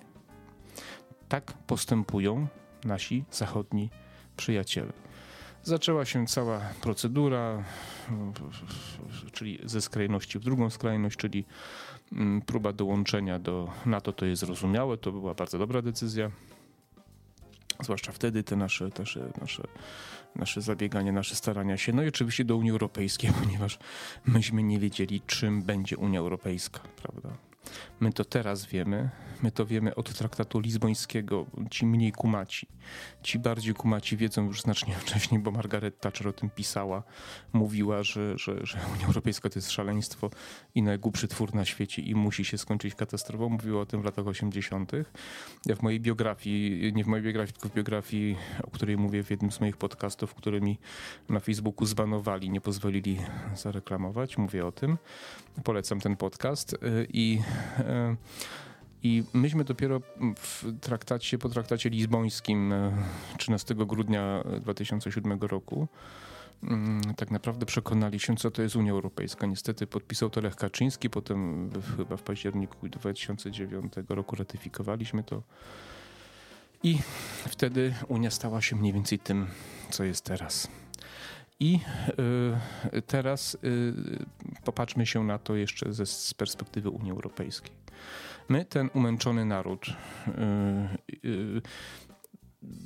Tak 1.30 1.54
postępują 1.54 2.48
nasi 2.86 3.24
zachodni 3.32 3.90
przyjaciele. 4.38 4.94
Zaczęła 5.64 6.06
się 6.06 6.26
cała 6.28 6.60
procedura, 6.82 7.64
czyli 9.32 9.60
ze 9.64 9.82
skrajności 9.82 10.40
w 10.40 10.44
drugą 10.44 10.70
skrajność, 10.70 11.18
czyli 11.18 11.46
mm, 12.12 12.42
próba 12.42 12.74
dołączenia 12.74 13.40
do 13.40 13.70
NATO 13.86 14.14
to 14.14 14.26
jest 14.26 14.40
zrozumiałe, 14.40 14.98
to 14.98 15.12
była 15.12 15.34
bardzo 15.34 15.60
dobra 15.60 15.82
decyzja. 15.82 16.32
Zwłaszcza 17.82 18.12
wtedy 18.12 18.44
te 18.44 18.56
nasze, 18.56 18.90
nasze, 19.00 19.30
nasze, 19.42 19.64
nasze 20.36 20.62
nasze 21.12 21.36
starania 21.36 21.78
się. 21.78 21.94
No 21.94 22.04
i 22.04 22.08
oczywiście 22.08 22.46
do 22.46 22.58
Unii 22.58 22.72
Europejskiej, 22.72 23.32
ponieważ 23.44 23.80
myśmy 24.26 24.64
nie 24.64 24.80
wiedzieli, 24.80 25.22
czym 25.28 25.62
będzie 25.62 25.98
Unia 25.98 26.20
Europejska, 26.20 26.80
prawda? 26.80 27.53
My 28.00 28.14
to 28.14 28.26
teraz 28.26 28.66
wiemy, 28.66 29.10
my 29.44 29.52
to 29.52 29.66
wiemy 29.66 29.96
od 29.96 30.14
traktatu 30.14 30.60
lizbońskiego, 30.60 31.46
ci 31.72 31.86
mniej 31.86 32.12
kumaci. 32.12 32.68
Ci 33.24 33.40
bardziej 33.40 33.74
kumaci 33.74 34.18
wiedzą 34.18 34.46
już 34.46 34.62
znacznie 34.62 34.96
wcześniej, 35.06 35.42
bo 35.42 35.52
Margaret 35.52 36.00
Thatcher 36.00 36.28
o 36.28 36.34
tym 36.34 36.50
pisała, 36.50 37.04
mówiła, 37.54 38.04
że, 38.04 38.38
że, 38.38 38.66
że 38.66 38.80
Unia 38.96 39.08
Europejska 39.08 39.50
to 39.50 39.60
jest 39.60 39.72
szaleństwo 39.72 40.30
i 40.76 40.82
najgłupszy 40.82 41.28
twór 41.28 41.56
na 41.56 41.66
świecie 41.66 42.02
i 42.02 42.16
musi 42.16 42.46
się 42.46 42.58
skończyć 42.58 42.96
katastrofą. 42.96 43.50
Mówiła 43.50 43.82
o 43.82 43.86
tym 43.86 44.02
w 44.02 44.06
latach 44.06 44.28
80. 44.28 44.92
Ja 45.66 45.76
w 45.76 45.82
mojej 45.82 46.00
biografii, 46.00 46.94
nie 46.94 47.04
w 47.04 47.08
mojej 47.08 47.26
biografii, 47.26 47.54
tylko 47.54 47.70
w 47.70 47.74
biografii, 47.74 48.38
o 48.64 48.72
której 48.72 48.98
mówię 48.98 49.24
w 49.24 49.30
jednym 49.32 49.52
z 49.52 49.60
moich 49.60 49.78
podcastów, 49.78 50.34
które 50.34 50.62
mi 50.62 50.80
na 51.30 51.40
Facebooku 51.40 51.86
zbanowali, 51.86 52.50
nie 52.50 52.62
pozwolili 52.62 53.18
zareklamować, 53.56 54.38
mówię 54.38 54.66
o 54.66 54.72
tym. 54.72 54.98
Polecam 55.64 56.00
ten 56.00 56.16
podcast 56.16 56.78
i 57.14 57.34
E, 57.34 57.53
I 59.04 59.24
myśmy 59.34 59.64
dopiero 59.64 60.02
w 60.38 60.66
traktacie, 60.82 61.38
po 61.38 61.50
traktacie 61.50 61.90
lizbońskim 61.90 62.74
13 63.38 63.74
e, 63.74 63.86
grudnia 63.86 64.44
2007 64.62 65.40
roku 65.42 65.88
mm, 66.64 67.02
tak 67.16 67.32
naprawdę 67.32 67.66
przekonali 67.66 68.20
się, 68.20 68.36
co 68.36 68.52
to 68.52 68.62
jest 68.62 68.76
Unia 68.76 68.92
Europejska. 68.92 69.48
Niestety 69.48 69.88
podpisał 69.88 70.30
to 70.30 70.42
Lech 70.42 70.56
Kaczyński, 70.56 71.10
potem 71.10 71.70
chyba 71.98 72.18
w 72.18 72.22
październiku 72.22 72.90
2009 72.90 73.94
roku 74.10 74.36
ratyfikowaliśmy 74.36 75.24
to. 75.24 75.44
I 76.84 77.00
wtedy 77.48 77.94
Unia 78.08 78.32
stała 78.32 78.62
się 78.62 78.76
mniej 78.76 78.94
więcej 78.94 79.20
tym, 79.20 79.48
co 79.90 80.04
jest 80.04 80.26
teraz. 80.26 80.68
I 81.60 81.80
y, 82.94 83.02
teraz 83.02 83.58
y, 83.64 83.94
popatrzmy 84.66 85.06
się 85.06 85.24
na 85.24 85.40
to 85.40 85.56
jeszcze 85.56 85.94
ze, 85.94 86.06
z 86.06 86.34
perspektywy 86.34 86.90
Unii 86.90 87.12
Europejskiej. 87.12 87.72
My, 88.50 88.66
ten 88.66 88.90
umęczony 88.94 89.46
naród, 89.46 89.86
y, 91.26 91.62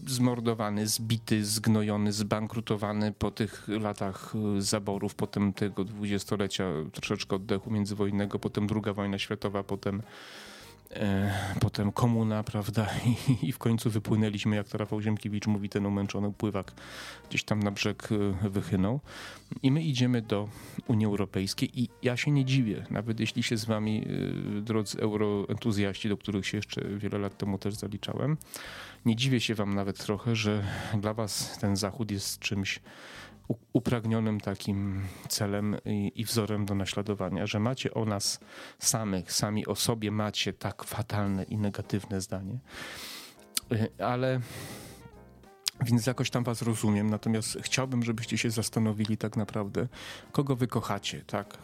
zmordowany, 0.08 0.88
zbity, 0.88 1.45
zgnojony, 1.45 2.12
zbankrutowany 2.12 3.12
po 3.12 3.32
tych 3.32 3.67
latach 3.67 4.34
zaborów, 4.58 5.15
potem 5.15 5.53
tego 5.53 5.84
dwudziestolecia 5.84 6.65
troszeczkę 6.93 7.36
oddechu 7.36 7.71
międzywojennego, 7.71 8.39
potem 8.39 8.67
druga 8.67 8.93
wojna 8.93 9.19
światowa, 9.19 9.63
potem 9.63 10.01
potem 11.60 11.91
komuna, 11.91 12.43
prawda, 12.43 12.88
I, 13.06 13.47
i, 13.47 13.52
w 13.52 13.58
końcu 13.58 13.89
wypłynęliśmy, 13.89 14.56
jak 14.56 14.67
to 14.67 14.78
Rafał 14.78 15.02
Ziemkiewicz 15.02 15.47
mówi, 15.47 15.69
ten 15.69 15.86
umęczony 15.86 16.34
pływak 16.34 16.71
gdzieś 17.30 17.43
tam 17.43 17.63
na 17.63 17.71
brzeg 17.71 18.10
e, 18.12 18.50
wychynął. 18.50 19.00
I 19.63 19.71
my 19.71 19.84
idziemy 19.84 20.21
do 20.21 20.50
Unii 20.88 21.06
Europejskiej 21.06 21.80
i 21.80 21.89
ja 22.04 22.17
się 22.17 22.32
nie 22.32 22.45
dziwię, 22.45 22.86
nawet 22.89 23.19
jeśli 23.19 23.43
się 23.43 23.58
z 23.58 23.65
wami, 23.65 24.06
e, 24.58 24.62
drodzy 24.62 25.02
euroentuzjaści, 25.02 26.10
do 26.10 26.17
których 26.17 26.47
się 26.47 26.58
jeszcze 26.58 26.82
wiele 26.82 27.17
lat 27.17 27.38
temu 27.38 27.58
też 27.58 27.73
zaliczałem, 27.73 28.38
nie 29.06 29.15
dziwię 29.15 29.39
się 29.39 29.56
wam 29.56 29.76
nawet 29.76 29.97
trochę, 29.97 30.36
że 30.36 30.63
dla 30.97 31.13
was 31.13 31.58
ten 31.60 31.76
Zachód 31.76 32.12
jest 32.12 32.39
czymś 32.39 32.80
upragnionym 33.73 34.39
takim 34.39 35.03
celem 35.29 35.77
i, 35.86 36.12
i, 36.15 36.25
wzorem 36.25 36.65
do 36.65 36.75
naśladowania, 36.75 37.47
że 37.47 37.60
macie 37.60 37.93
o 37.93 38.05
nas 38.05 38.39
samych, 38.79 39.31
sami 39.33 39.65
o 39.65 39.75
sobie 39.75 40.12
macie 40.12 40.53
tak 40.53 40.83
fatalne 40.83 41.43
i 41.43 41.57
negatywne 41.57 42.21
zdanie. 42.21 42.60
Y, 43.71 44.03
ale 44.03 44.39
więc 45.81 46.05
jakoś 46.05 46.29
tam 46.29 46.43
was 46.43 46.62
rozumiem, 46.62 47.10
natomiast 47.10 47.57
chciałbym, 47.62 48.03
żebyście 48.03 48.38
się 48.38 48.51
zastanowili 48.51 49.17
tak 49.17 49.38
naprawdę, 49.38 49.88
kogo 50.31 50.55
wy 50.55 50.67
kochacie, 50.67 51.23
tak? 51.27 51.57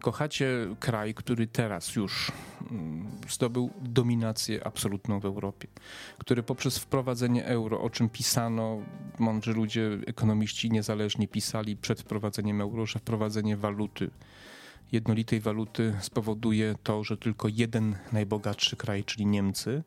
Kochacie 0.00 0.48
kraj, 0.80 1.14
który 1.14 1.46
teraz 1.46 1.96
już 1.96 2.32
mm, 2.70 3.10
zdobył 3.28 3.70
dominację 3.80 4.66
absolutną 4.66 5.20
w 5.20 5.24
Europie, 5.24 5.68
który 6.18 6.42
poprzez 6.42 6.78
wprowadzenie 6.78 7.46
euro, 7.46 7.80
o 7.80 7.90
czym 7.90 8.08
pisano, 8.08 8.78
mądrzy 9.18 9.52
ludzie, 9.52 9.98
ekonomiści 10.06 10.70
niezależni 10.70 11.28
pisali 11.28 11.76
przed 11.76 12.00
wprowadzeniem 12.00 12.60
euro, 12.60 12.86
że 12.86 12.98
wprowadzenie 12.98 13.56
waluty 13.56 14.10
jednolitej 14.92 15.40
waluty 15.40 15.96
spowoduje 16.00 16.74
to, 16.82 17.04
że 17.04 17.16
tylko 17.16 17.48
jeden 17.48 17.96
najbogatszy 18.12 18.76
kraj, 18.76 19.04
czyli 19.04 19.26
Niemcy, 19.26 19.82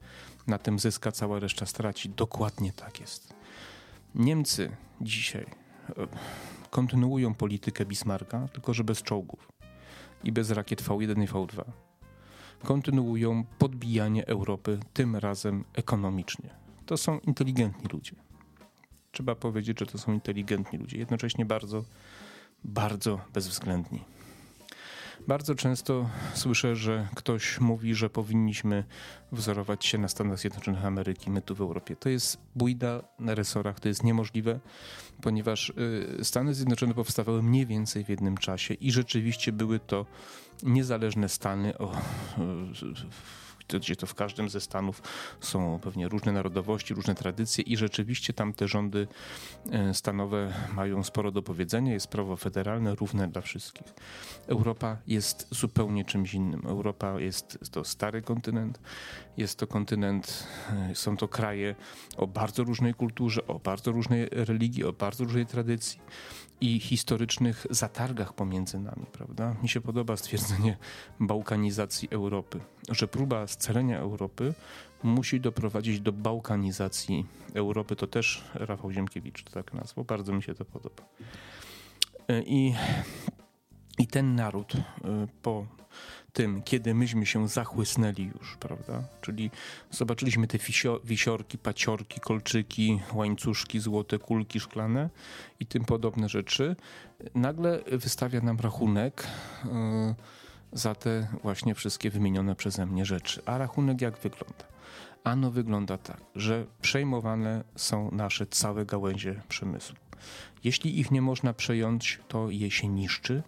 na 0.47 0.57
tym 0.57 0.79
zyska, 0.79 1.11
cała 1.11 1.39
reszta 1.39 1.65
straci. 1.65 2.09
Dokładnie 2.09 2.73
tak 2.73 2.99
jest. 2.99 3.33
Niemcy 4.15 4.71
dzisiaj 5.01 5.45
e, 5.89 6.07
kontynuują 6.69 7.33
politykę 7.33 7.85
Bismarcka, 7.85 8.47
tylko 8.53 8.73
że 8.73 8.83
bez 8.83 9.01
czołgów 9.01 9.52
i 10.23 10.31
bez 10.31 10.51
rakiet 10.51 10.83
V1 10.83 11.23
i 11.23 11.27
V2. 11.27 11.63
Kontynuują 12.63 13.43
podbijanie 13.59 14.27
Europy, 14.27 14.79
tym 14.93 15.15
razem 15.15 15.63
ekonomicznie. 15.73 16.49
To 16.85 16.97
są 16.97 17.19
inteligentni 17.19 17.89
ludzie. 17.93 18.15
Trzeba 19.11 19.35
powiedzieć, 19.35 19.79
że 19.79 19.85
to 19.85 19.97
są 19.97 20.13
inteligentni 20.13 20.79
ludzie, 20.79 20.97
jednocześnie 20.97 21.45
bardzo, 21.45 21.83
bardzo 22.63 23.19
bezwzględni. 23.33 24.12
Bardzo 25.27 25.55
często 25.55 26.09
słyszę, 26.33 26.75
że 26.75 27.07
ktoś 27.15 27.59
mówi, 27.59 27.95
że 27.95 28.09
powinniśmy 28.09 28.83
wzorować 29.31 29.85
się 29.85 29.97
na 29.97 30.07
Stanach 30.07 30.39
Zjednoczonych 30.39 30.85
Ameryki, 30.85 31.31
my 31.31 31.41
tu 31.41 31.55
w 31.55 31.61
Europie. 31.61 31.95
To 31.95 32.09
jest 32.09 32.37
bójda 32.55 33.03
na 33.19 33.35
resorach, 33.35 33.79
to 33.79 33.87
jest 33.87 34.03
niemożliwe, 34.03 34.59
ponieważ 35.21 35.69
y, 36.19 36.25
Stany 36.25 36.53
Zjednoczone 36.53 36.93
powstawały 36.93 37.43
mniej 37.43 37.65
więcej 37.65 38.05
w 38.05 38.09
jednym 38.09 38.37
czasie 38.37 38.73
i 38.73 38.91
rzeczywiście 38.91 39.51
były 39.51 39.79
to 39.79 40.05
niezależne 40.63 41.29
stany 41.29 41.77
o 41.77 41.91
gdzie 43.67 43.95
to 43.95 44.07
w 44.07 44.15
każdym 44.15 44.49
ze 44.49 44.61
stanów 44.61 45.01
są 45.39 45.79
pewnie 45.83 46.07
różne 46.07 46.31
narodowości, 46.31 46.93
różne 46.93 47.15
tradycje 47.15 47.63
i 47.63 47.77
rzeczywiście 47.77 48.33
tam 48.33 48.53
te 48.53 48.67
rządy 48.67 49.07
e, 49.71 49.93
stanowe 49.93 50.53
mają 50.75 51.03
sporo 51.03 51.31
do 51.31 51.41
powiedzenia. 51.41 51.93
Jest 51.93 52.07
prawo 52.07 52.37
federalne 52.37 52.95
równe 52.95 53.27
dla 53.27 53.41
wszystkich. 53.41 53.93
Europa 54.47 54.97
jest 55.07 55.47
zupełnie 55.51 56.05
czymś 56.05 56.33
innym. 56.33 56.61
Europa 56.65 57.19
jest 57.19 57.59
to 57.71 57.83
stary 57.83 58.21
kontynent, 58.21 58.79
jest 59.37 59.59
to 59.59 59.67
kontynent, 59.67 60.47
e, 60.91 60.95
są 60.95 61.17
to 61.17 61.27
kraje 61.27 61.75
o 62.17 62.27
bardzo 62.27 62.63
różnej 62.63 62.93
kulturze, 62.93 63.47
o 63.47 63.59
bardzo 63.59 63.91
różnej 63.91 64.27
religii, 64.31 64.83
o 64.83 64.93
bardzo 64.93 65.23
różnej 65.23 65.45
tradycji 65.45 65.99
i 66.61 66.79
historycznych 66.79 67.67
zatargach 67.69 68.33
pomiędzy 68.33 68.79
nami, 68.79 69.05
prawda? 69.11 69.55
Mi 69.63 69.69
się 69.69 69.81
podoba 69.81 70.17
stwierdzenie 70.17 70.77
bałkanizacji 71.19 72.07
Europy, 72.11 72.59
że 72.89 73.07
próba 73.07 73.47
scalenia 73.47 73.99
Europy 73.99 74.53
musi 75.03 75.39
doprowadzić 75.39 76.01
do 76.01 76.11
bałkanizacji 76.11 77.25
Europy. 77.53 77.95
To 77.95 78.07
też 78.07 78.43
Rafał 78.53 78.91
Ziemkiewicz 78.91 79.43
tak 79.43 79.73
nazwał. 79.73 80.05
Bardzo 80.05 80.33
mi 80.33 80.43
się 80.43 80.53
to 80.53 80.65
podoba. 80.65 81.03
E, 82.27 82.43
I, 82.43 82.73
i 83.99 84.07
ten 84.07 84.35
naród 84.35 84.73
e, 84.75 84.81
po 85.41 85.65
tym, 86.33 86.61
kiedy 86.61 86.93
myśmy 86.93 87.25
się 87.25 87.47
zachłysnęli 87.47 88.31
już, 88.39 88.57
prawda? 88.57 89.03
Czyli 89.21 89.51
zobaczyliśmy 89.91 90.47
te 90.47 90.57
wisiorki, 91.03 91.57
paciorki, 91.57 92.19
kolczyki, 92.19 92.99
łańcuszki, 93.13 93.79
złote 93.79 94.19
kulki 94.19 94.59
szklane 94.59 95.09
i 95.59 95.65
tym 95.65 95.85
podobne 95.85 96.29
rzeczy. 96.29 96.75
Nagle 97.35 97.79
wystawia 97.91 98.41
nam 98.41 98.59
rachunek 98.59 99.27
yy, 99.65 99.71
za 100.71 100.95
te 100.95 101.27
właśnie 101.43 101.75
wszystkie 101.75 102.09
wymienione 102.09 102.55
przeze 102.55 102.85
mnie 102.85 103.05
rzeczy. 103.05 103.41
A 103.45 103.57
rachunek 103.57 104.01
jak 104.01 104.17
wygląda? 104.17 104.65
Ano 105.23 105.51
wygląda 105.51 105.97
tak, 105.97 106.21
że 106.35 106.65
przejmowane 106.81 107.63
są 107.75 108.11
nasze 108.11 108.45
całe 108.45 108.85
gałęzie 108.85 109.41
przemysłu. 109.49 109.95
Jeśli 110.63 110.99
ich 110.99 111.11
nie 111.11 111.21
można 111.21 111.53
przejąć, 111.53 112.19
to 112.27 112.49
je 112.49 112.71
się 112.71 112.87
niszczy, 112.87 113.43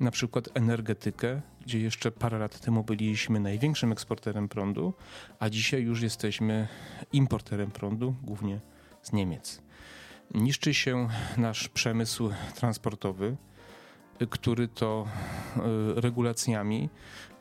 na 0.00 0.10
przykład 0.10 0.48
energetykę, 0.54 1.40
gdzie 1.62 1.80
jeszcze 1.80 2.12
parę 2.12 2.38
lat 2.38 2.60
temu 2.60 2.84
byliśmy 2.84 3.40
największym 3.40 3.92
eksporterem 3.92 4.48
prądu, 4.48 4.94
a 5.38 5.50
dzisiaj 5.50 5.82
już 5.82 6.02
jesteśmy 6.02 6.68
importerem 7.12 7.70
prądu, 7.70 8.14
głównie 8.22 8.60
z 9.02 9.12
Niemiec. 9.12 9.62
Niszczy 10.34 10.74
się 10.74 11.08
nasz 11.36 11.68
przemysł 11.68 12.30
transportowy, 12.54 13.36
który 14.30 14.68
to 14.68 15.06
e, 15.56 15.60
regulacjami 16.00 16.88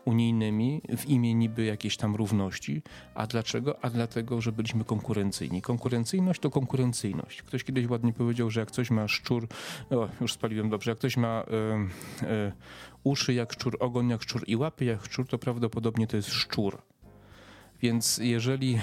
unijnymi 0.06 0.82
w 0.98 1.06
imię 1.06 1.36
niby 1.36 1.66
jakiejś 1.66 1.98
tam 1.98 2.16
równości. 2.16 2.82
A 3.16 3.28
dlaczego? 3.28 3.86
A 3.86 3.90
dlatego, 3.90 4.42
że 4.42 4.52
byliśmy 4.52 4.84
konkurencyjni. 4.84 5.62
Konkurencyjność 5.62 6.40
to 6.40 6.50
konkurencyjność. 6.50 7.42
Ktoś 7.42 7.64
kiedyś 7.64 7.88
ładnie 7.88 8.14
powiedział, 8.14 8.50
że 8.50 8.60
jak 8.60 8.72
coś 8.72 8.92
ma 8.92 9.08
szczur, 9.08 9.48
o, 9.90 10.10
już 10.22 10.34
spaliłem 10.34 10.70
dobrze, 10.70 10.92
jak 10.92 10.98
ktoś 10.98 11.18
ma 11.18 11.44
y, 12.22 12.26
y, 12.26 12.52
uszy 13.04 13.34
jak 13.34 13.54
szczur, 13.54 13.78
ogon 13.80 14.10
jak 14.10 14.24
szczur 14.24 14.44
i 14.48 14.56
łapy 14.56 14.86
jak 14.86 15.06
szczur, 15.06 15.28
to 15.28 15.38
prawdopodobnie 15.38 16.08
to 16.08 16.18
jest 16.18 16.30
szczur. 16.30 16.82
Więc 17.82 18.18
jeżeli 18.18 18.76
y, 18.76 18.80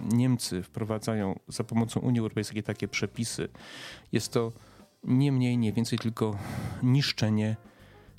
Niemcy 0.00 0.62
wprowadzają 0.62 1.38
za 1.48 1.64
pomocą 1.64 2.00
Unii 2.00 2.20
Europejskiej 2.20 2.62
takie 2.62 2.88
przepisy, 2.88 3.48
jest 4.12 4.32
to 4.32 4.52
nie 5.04 5.32
mniej, 5.32 5.58
nie 5.58 5.72
więcej, 5.72 5.98
tylko 5.98 6.38
niszczenie 6.82 7.56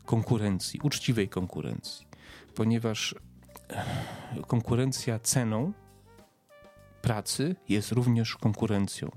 konkurencji, 0.05 0.79
uczciwej 0.83 1.29
konkurencji, 1.29 2.07
ponieważ 2.55 3.15
e, 3.69 3.85
konkurencja 4.47 5.19
ceną 5.19 5.73
pracy 7.01 7.55
jest 7.69 7.91
również 7.91 8.35
konkurencją. 8.35 9.11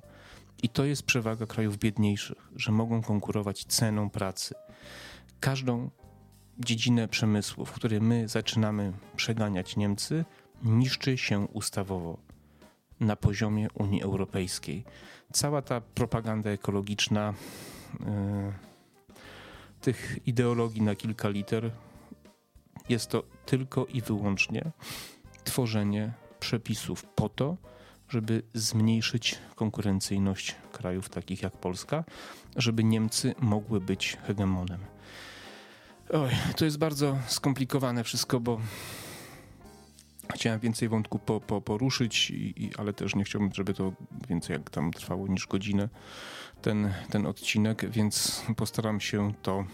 I 0.62 0.68
to 0.68 0.84
jest 0.84 1.02
przewaga 1.02 1.46
krajów 1.46 1.78
biedniejszych, 1.78 2.50
że 2.56 2.72
mogą 2.72 3.02
konkurować 3.02 3.64
ceną 3.64 4.10
pracy. 4.10 4.54
Każdą 5.40 5.90
dziedzinę 6.58 7.08
przemysłu, 7.08 7.64
w 7.64 7.72
której 7.72 8.00
my 8.00 8.28
zaczynamy 8.28 8.92
przeganiać 9.16 9.76
Niemcy, 9.76 10.24
niszczy 10.62 11.18
się 11.18 11.40
ustawowo 11.40 12.18
na 13.00 13.16
poziomie 13.16 13.68
Unii 13.74 14.02
Europejskiej. 14.02 14.84
Cała 15.32 15.62
ta 15.62 15.80
propaganda 15.80 16.50
ekologiczna. 16.50 17.34
Yy, 18.00 18.06
tych 19.80 20.18
ideologii 20.26 20.82
na 20.82 20.94
kilka 20.94 21.28
liter. 21.28 21.70
Jest 22.88 23.10
to 23.10 23.22
tylko 23.46 23.86
i 23.86 24.00
wyłącznie 24.00 24.70
tworzenie 25.44 26.12
przepisów 26.40 27.04
po 27.04 27.28
to, 27.28 27.56
żeby 28.08 28.42
zmniejszyć 28.54 29.38
konkurencyjność 29.54 30.54
krajów 30.72 31.08
takich 31.08 31.42
jak 31.42 31.56
Polska, 31.56 32.04
żeby 32.56 32.84
Niemcy 32.84 33.34
mogły 33.40 33.80
być 33.80 34.16
hegemonem. 34.26 34.80
Oj, 36.12 36.30
to 36.56 36.64
jest 36.64 36.78
bardzo 36.78 37.18
skomplikowane 37.26 38.04
wszystko, 38.04 38.40
bo 38.40 38.60
chciałem 40.34 40.60
więcej 40.60 40.88
wątków 40.88 41.20
po, 41.20 41.40
po, 41.40 41.60
poruszyć, 41.60 42.30
i, 42.30 42.64
i, 42.64 42.70
ale 42.78 42.92
też 42.92 43.14
nie 43.14 43.24
chciałbym, 43.24 43.50
żeby 43.54 43.74
to 43.74 43.92
więcej 44.28 44.54
jak 44.54 44.70
tam 44.70 44.92
trwało 44.92 45.26
niż 45.26 45.46
godzinę 45.46 45.88
ten, 46.62 46.94
ten 47.10 47.26
odcinek, 47.26 47.90
więc 47.90 48.44
postaram 48.56 49.00
się 49.00 49.32
to 49.42 49.64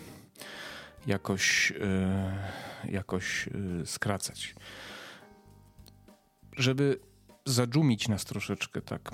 jakoś, 1.06 1.72
e, 1.80 2.48
jakoś 2.84 3.48
e, 3.48 3.86
skracać. 3.86 4.54
Żeby 6.56 7.00
zadżumić 7.44 8.08
nas 8.08 8.24
troszeczkę, 8.24 8.82
tak, 8.82 9.10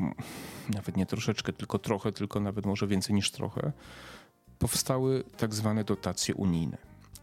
nawet 0.75 0.97
nie 0.97 1.07
troszeczkę, 1.07 1.53
tylko 1.53 1.79
trochę, 1.79 2.13
tylko 2.13 2.41
nawet 2.41 2.67
może 2.67 2.87
więcej 2.87 3.15
niż 3.15 3.31
trochę, 3.31 3.73
powstały 4.59 5.25
tak 5.37 5.55
zwane 5.55 5.85
dotacje 5.85 6.35
unijne. 6.35 6.79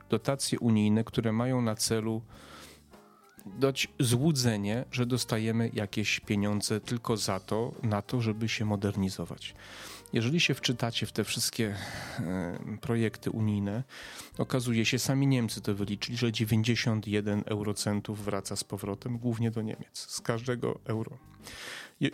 Dotacje 0.10 0.60
unijne, 0.60 1.04
które 1.04 1.32
mają 1.32 1.62
na 1.62 1.76
celu 1.76 2.22
dać 3.46 3.88
złudzenie, 4.00 4.86
że 4.92 5.06
dostajemy 5.06 5.70
jakieś 5.74 6.20
pieniądze 6.20 6.82
tylko 6.82 7.18
za 7.18 7.40
to, 7.40 7.72
na 7.84 8.02
to, 8.02 8.22
żeby 8.22 8.50
się 8.50 8.66
modernizować. 8.66 9.56
Jeżeli 10.14 10.40
się 10.40 10.54
wczytacie 10.54 11.06
w 11.06 11.12
te 11.12 11.24
wszystkie 11.24 11.76
e, 12.20 12.78
projekty 12.82 13.32
unijne, 13.32 13.84
okazuje 14.38 14.86
się, 14.86 15.00
sami 15.00 15.28
Niemcy 15.28 15.62
to 15.62 15.76
wyliczyli, 15.76 16.18
że 16.18 16.32
91 16.32 17.44
eurocentów 17.46 18.26
wraca 18.26 18.56
z 18.56 18.64
powrotem 18.64 19.18
głównie 19.18 19.52
do 19.52 19.62
Niemiec, 19.62 19.98
z 19.98 20.22
każdego 20.22 20.80
euro. 20.86 21.18
Je, 22.00 22.10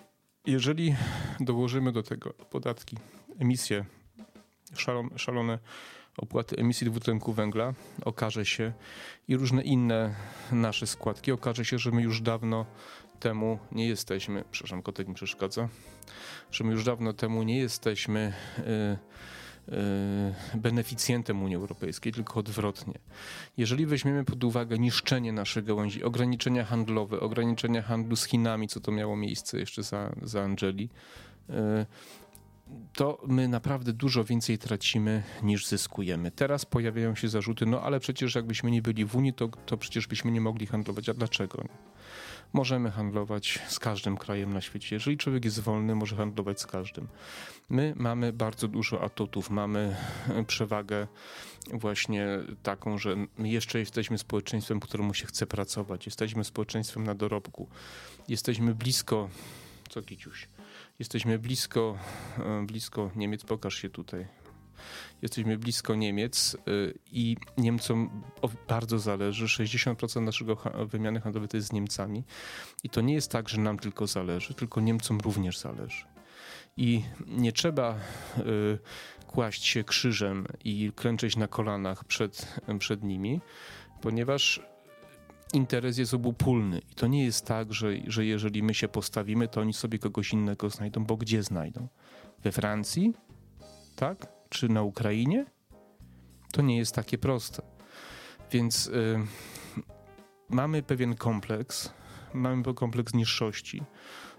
jeżeli 0.45 0.95
dołożymy 1.39 1.91
do 1.91 2.03
tego 2.03 2.33
podatki, 2.33 2.97
emisje, 3.39 3.85
szalone, 4.75 5.19
szalone 5.19 5.59
opłaty 6.17 6.55
emisji 6.55 6.87
dwutlenku 6.87 7.33
węgla, 7.33 7.73
okaże 8.05 8.45
się 8.45 8.73
i 9.27 9.37
różne 9.37 9.61
inne 9.61 10.15
nasze 10.51 10.87
składki, 10.87 11.31
okaże 11.31 11.65
się, 11.65 11.79
że 11.79 11.91
my 11.91 12.01
już 12.01 12.21
dawno 12.21 12.65
temu 13.19 13.59
nie 13.71 13.87
jesteśmy, 13.87 14.43
przepraszam, 14.51 14.81
kotek 14.81 15.07
mi 15.07 15.13
przeszkadza, 15.13 15.69
że 16.51 16.63
my 16.63 16.71
już 16.71 16.83
dawno 16.83 17.13
temu 17.13 17.43
nie 17.43 17.57
jesteśmy 17.57 18.33
y, 18.59 18.63
y, 19.73 20.57
beneficjentem 20.57 21.43
Unii 21.43 21.55
Europejskiej, 21.55 22.13
tylko 22.13 22.39
odwrotnie. 22.39 22.93
Jeżeli 23.57 23.85
weźmiemy 23.85 24.25
pod 24.25 24.43
uwagę 24.43 24.79
niszczenie 24.79 25.33
naszych 25.33 25.65
gałęzi, 25.65 26.03
ograniczenia 26.03 26.65
handlowe, 26.65 27.19
ograniczenia 27.19 27.81
handlu 27.81 28.15
z 28.15 28.25
Chinami, 28.25 28.67
co 28.67 28.79
to 28.79 28.91
miało 28.91 29.17
miejsce 29.17 29.59
jeszcze 29.59 29.83
za, 29.83 30.15
za 30.21 30.41
Angeli, 30.41 30.89
y, 31.49 31.53
to 32.93 33.21
my 33.27 33.47
naprawdę 33.47 33.93
dużo 33.93 34.23
więcej 34.23 34.57
tracimy 34.57 35.23
niż 35.43 35.65
zyskujemy. 35.65 36.31
Teraz 36.31 36.65
pojawiają 36.65 37.15
się 37.15 37.29
zarzuty, 37.29 37.65
no 37.65 37.81
ale 37.81 37.99
przecież 37.99 38.35
jakbyśmy 38.35 38.71
nie 38.71 38.81
byli 38.81 39.05
w 39.05 39.15
Unii, 39.15 39.33
to, 39.33 39.47
to 39.47 39.77
przecież 39.77 40.07
byśmy 40.07 40.31
nie 40.31 40.41
mogli 40.41 40.67
handlować. 40.67 41.09
A 41.09 41.13
dlaczego? 41.13 41.63
Możemy 42.53 42.91
handlować 42.91 43.59
z 43.67 43.79
każdym 43.79 44.17
krajem 44.17 44.53
na 44.53 44.61
świecie. 44.61 44.95
Jeżeli 44.95 45.17
człowiek 45.17 45.45
jest 45.45 45.59
wolny, 45.59 45.95
może 45.95 46.15
handlować 46.15 46.61
z 46.61 46.65
każdym. 46.67 47.07
My 47.69 47.93
mamy 47.95 48.33
bardzo 48.33 48.67
dużo 48.67 49.01
atutów, 49.01 49.49
mamy 49.49 49.95
przewagę 50.47 51.07
właśnie 51.73 52.27
taką, 52.63 52.97
że 52.97 53.15
my 53.37 53.49
jeszcze 53.49 53.79
jesteśmy 53.79 54.17
społeczeństwem, 54.17 54.79
któremu 54.79 55.13
się 55.13 55.25
chce 55.25 55.47
pracować. 55.47 56.05
Jesteśmy 56.05 56.43
społeczeństwem 56.43 57.03
na 57.03 57.15
dorobku. 57.15 57.67
Jesteśmy 58.27 58.75
blisko, 58.75 59.29
co 59.89 60.01
Kiciuś? 60.01 60.47
Jesteśmy 61.01 61.39
blisko, 61.39 61.97
e, 62.39 62.65
blisko 62.65 63.11
Niemiec, 63.15 63.43
pokaż 63.43 63.75
się 63.75 63.89
tutaj. 63.89 64.27
Jesteśmy 65.21 65.57
blisko 65.57 65.95
Niemiec 65.95 66.55
e, 66.55 66.59
i 67.11 67.37
Niemcom 67.57 68.23
bardzo 68.67 68.99
zależy. 68.99 69.45
60% 69.45 70.21
naszego 70.21 70.55
wymiany 70.85 71.21
handlowej 71.21 71.49
to 71.49 71.57
jest 71.57 71.67
z 71.67 71.71
Niemcami. 71.71 72.23
I 72.83 72.89
to 72.89 73.01
nie 73.01 73.13
jest 73.13 73.31
tak, 73.31 73.49
że 73.49 73.61
nam 73.61 73.79
tylko 73.79 74.07
zależy, 74.07 74.53
tylko 74.53 74.81
Niemcom 74.81 75.19
również 75.19 75.57
zależy. 75.57 76.05
I 76.77 77.03
nie 77.27 77.51
trzeba 77.51 77.89
e, 77.89 77.97
kłaść 79.27 79.65
się 79.65 79.83
krzyżem 79.83 80.47
i 80.63 80.91
klęczeć 80.95 81.35
na 81.35 81.47
kolanach 81.47 82.03
przed, 82.03 82.59
przed 82.79 83.03
nimi, 83.03 83.41
ponieważ 84.01 84.70
interes 85.53 85.97
jest 85.97 86.13
obopólny. 86.13 86.81
I 86.91 86.95
to 86.95 87.07
nie 87.07 87.23
jest 87.23 87.45
tak, 87.45 87.73
że, 87.73 87.93
że 88.07 88.25
jeżeli 88.25 88.63
my 88.63 88.73
się 88.73 88.87
postawimy, 88.87 89.47
to 89.47 89.61
oni 89.61 89.73
sobie 89.73 89.99
kogoś 89.99 90.33
innego 90.33 90.69
znajdą, 90.69 91.05
bo 91.05 91.17
gdzie 91.17 91.43
znajdą? 91.43 91.87
We 92.43 92.51
Francji? 92.51 93.13
Tak? 93.95 94.27
Czy 94.49 94.69
na 94.69 94.83
Ukrainie? 94.83 95.45
To 96.51 96.61
nie 96.61 96.77
jest 96.77 96.95
takie 96.95 97.17
proste. 97.17 97.61
Więc 98.51 98.87
y, 98.87 99.19
mamy 100.49 100.83
pewien 100.83 101.15
kompleks, 101.15 101.93
mamy 102.33 102.73
kompleks 102.73 103.13
niższości. 103.13 103.83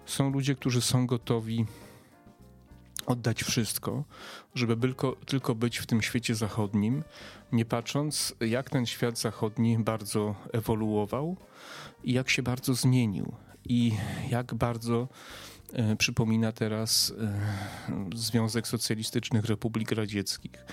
Są 0.05 0.29
ludzie, 0.29 0.55
którzy 0.55 0.81
są 0.81 1.07
gotowi 1.07 1.65
oddać 3.05 3.43
wszystko, 3.43 4.03
żeby 4.55 4.77
tylko, 4.77 5.15
tylko 5.25 5.55
być 5.55 5.77
w 5.77 5.85
tym 5.85 6.01
świecie 6.01 6.35
zachodnim, 6.35 7.03
nie 7.51 7.65
patrząc, 7.65 8.35
jak 8.39 8.69
ten 8.69 8.85
świat 8.85 9.19
zachodni 9.19 9.77
bardzo 9.79 10.35
ewoluował 10.51 11.37
i 12.03 12.13
jak 12.13 12.29
się 12.29 12.43
bardzo 12.43 12.73
zmienił 12.73 13.33
i 13.65 13.91
jak 14.29 14.53
bardzo 14.53 15.07
e, 15.73 15.95
przypomina 15.95 16.51
teraz 16.51 17.13
e, 17.19 18.17
Związek 18.17 18.67
Socjalistycznych 18.67 19.45
Republik 19.45 19.91
Radzieckich, 19.91 20.65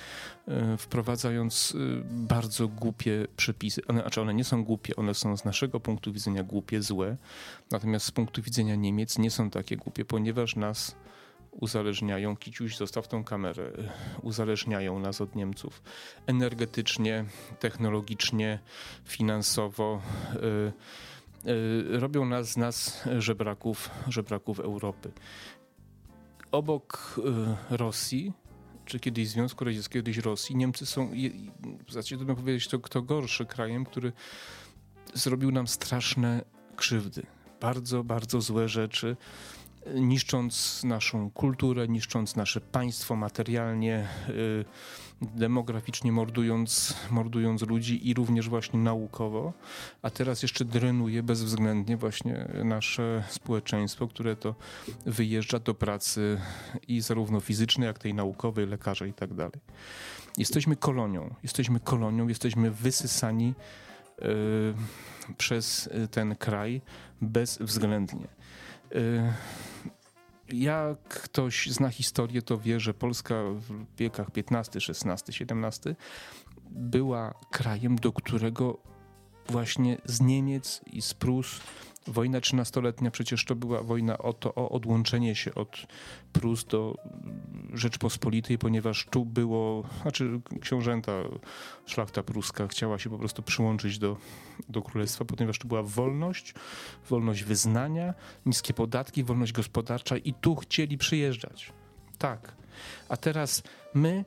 e, 0.49 0.77
wprowadzając 0.77 1.75
e, 1.75 2.03
bardzo 2.05 2.69
głupie 2.69 3.27
przepisy. 3.37 3.87
One, 3.89 4.01
znaczy 4.01 4.21
one 4.21 4.35
nie 4.35 4.45
są 4.45 4.65
głupie, 4.65 4.97
one 4.97 5.15
są 5.15 5.37
z 5.37 5.45
naszego 5.45 5.81
punktu 5.81 6.13
widzenia 6.13 6.43
głupie, 6.43 6.83
złe, 6.83 7.17
natomiast 7.71 8.07
z 8.07 8.11
punktu 8.11 8.43
widzenia 8.43 8.75
Niemiec 8.75 9.19
nie 9.19 9.31
są 9.31 9.51
takie 9.51 9.77
głupie, 9.77 10.05
ponieważ 10.05 10.57
nas 10.57 10.97
uzależniają, 11.51 12.37
Kiciuś 12.37 12.77
zostaw 12.77 13.09
tą 13.09 13.25
kamerę, 13.25 13.73
uzależniają 14.23 14.99
nas 14.99 15.21
od 15.21 15.35
Niemców 15.35 15.83
energetycznie, 16.27 17.25
technologicznie, 17.59 18.59
finansowo. 19.05 20.03
Y, 21.45 21.51
y, 21.51 22.01
robią 22.01 22.25
nas 22.25 22.53
z 22.53 22.57
nas 22.57 23.05
żebraków, 23.19 23.91
żebraków 24.09 24.61
Europy. 24.61 25.13
Obok 26.53 27.21
y, 27.71 27.77
Rosji, 27.77 28.33
czy 28.85 29.01
kiedyś 29.01 29.29
Związku 29.29 29.65
Radzieckiego, 29.65 30.05
kiedyś 30.05 30.25
Rosji, 30.25 30.57
Niemcy 30.57 30.87
są, 30.87 31.11
zasadzie 31.89 32.17
trudno 32.17 32.35
powiedzieć, 32.35 32.69
to 32.69 32.79
kto 32.79 33.03
gorszy 33.03 33.47
krajem, 33.47 33.85
który 33.85 34.13
zrobił 35.15 35.53
nam 35.53 35.69
straszne 35.69 36.45
krzywdy. 36.77 37.23
Bardzo, 37.61 38.05
bardzo 38.05 38.41
złe 38.41 38.69
rzeczy 38.69 39.17
niszcząc 39.95 40.85
naszą 40.85 41.31
kulturę, 41.31 41.89
niszcząc 41.89 42.37
nasze 42.37 42.61
państwo 42.61 43.17
materialnie, 43.17 44.09
y, 44.29 44.65
demograficznie 45.23 46.13
mordując, 46.13 46.97
mordując 47.11 47.63
ludzi 47.63 48.09
i 48.09 48.15
również 48.15 48.49
właśnie 48.49 48.81
naukowo, 48.81 49.53
a 50.03 50.11
teraz 50.11 50.43
jeszcze 50.43 50.65
drenuje 50.65 51.23
bezwzględnie 51.23 51.97
właśnie 51.97 52.49
nasze 52.65 53.25
społeczeństwo, 53.29 54.09
które 54.09 54.37
to 54.37 54.55
wyjeżdża 55.07 55.59
do 55.59 55.75
pracy 55.75 56.41
i 56.89 57.01
zarówno 57.01 57.41
fizycznej, 57.41 57.87
jak 57.87 57.99
tej 57.99 58.15
naukowej, 58.15 58.67
lekarza 58.67 59.07
i 59.07 59.13
tak 59.13 59.35
dalej. 59.35 59.61
Jesteśmy 60.39 60.77
kolonią, 60.77 61.35
jesteśmy 61.43 61.81
kolonią, 61.81 62.29
jesteśmy 62.29 62.71
wysysani 62.71 63.55
y, 64.23 65.35
przez 65.39 65.89
ten 66.11 66.37
kraj 66.37 66.81
bezwzględnie. 67.21 68.29
Jak 70.53 70.99
ktoś 71.09 71.67
zna 71.71 71.89
historię, 71.89 72.43
to 72.43 72.59
wie, 72.59 72.81
że 72.81 72.95
Polska 72.95 73.35
w 73.35 73.97
wiekach 73.99 74.27
XV, 74.37 74.79
XVI, 74.89 75.45
XVII 75.51 75.95
była 76.71 77.35
krajem, 77.51 77.97
do 77.97 78.13
którego 78.13 78.79
właśnie 79.49 79.99
z 80.05 80.21
Niemiec 80.21 80.81
i 80.87 81.03
z 81.03 81.15
Prus 81.15 81.61
Wojna 82.07 82.41
trzynastoletnia 82.41 83.11
przecież 83.11 83.45
to 83.45 83.55
była 83.55 83.83
wojna 83.83 84.19
o 84.19 84.33
to, 84.33 84.55
o 84.55 84.69
odłączenie 84.69 85.35
się 85.35 85.55
od 85.55 85.87
Prus 86.33 86.65
do 86.65 86.97
Rzeczpospolitej, 87.75 88.59
ponieważ 88.59 89.07
tu 89.11 89.25
było, 89.25 89.85
znaczy 90.03 90.41
książęta, 90.61 91.13
szlachta 91.87 92.23
pruska 92.23 92.69
chciała 92.69 92.99
się 92.99 93.11
po 93.11 93.19
prostu 93.19 93.43
przyłączyć 93.43 93.99
do, 93.99 94.17
do 94.69 94.83
królestwa, 94.83 95.25
ponieważ 95.25 95.59
tu 95.59 95.69
była 95.69 95.83
wolność, 95.83 96.55
wolność 97.11 97.45
wyznania, 97.45 98.15
niskie 98.47 98.75
podatki, 98.75 99.25
wolność 99.25 99.53
gospodarcza 99.53 100.17
i 100.17 100.35
tu 100.35 100.57
chcieli 100.57 100.99
przyjeżdżać. 100.99 101.73
Tak. 102.19 102.53
A 103.09 103.17
teraz 103.17 103.63
my 103.95 104.25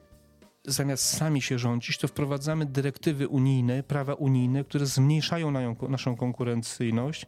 zamiast 0.66 1.18
sami 1.18 1.42
się 1.42 1.60
rządzić, 1.60 1.98
to 1.98 2.08
wprowadzamy 2.08 2.66
dyrektywy 2.66 3.28
unijne, 3.28 3.84
prawa 3.84 4.14
unijne, 4.14 4.64
które 4.64 4.86
zmniejszają 4.86 5.76
naszą 5.90 6.16
konkurencyjność, 6.16 7.26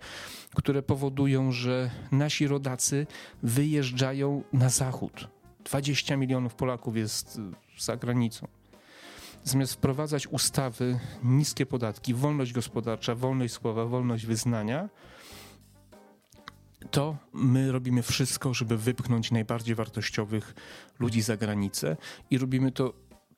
które 0.55 0.83
powodują, 0.83 1.51
że 1.51 1.91
nasi 2.11 2.47
rodacy 2.47 3.07
wyjeżdżają 3.43 4.43
na 4.53 4.69
zachód. 4.69 5.27
20 5.65 6.17
milionów 6.17 6.55
Polaków 6.55 6.97
jest 6.97 7.41
za 7.79 7.97
granicą. 7.97 8.47
Zamiast 9.43 9.73
wprowadzać 9.73 10.27
ustawy, 10.27 10.99
niskie 11.23 11.65
podatki, 11.65 12.13
wolność 12.13 12.53
gospodarcza, 12.53 13.15
wolność 13.15 13.53
słowa, 13.53 13.85
wolność 13.85 14.25
wyznania, 14.25 14.89
to 16.91 17.17
my 17.33 17.71
robimy 17.71 18.01
wszystko, 18.01 18.53
żeby 18.53 18.77
wypchnąć 18.77 19.31
najbardziej 19.31 19.75
wartościowych 19.75 20.55
ludzi 20.99 21.21
za 21.21 21.37
granicę 21.37 21.97
i 22.29 22.37
robimy 22.37 22.71
to 22.71 22.93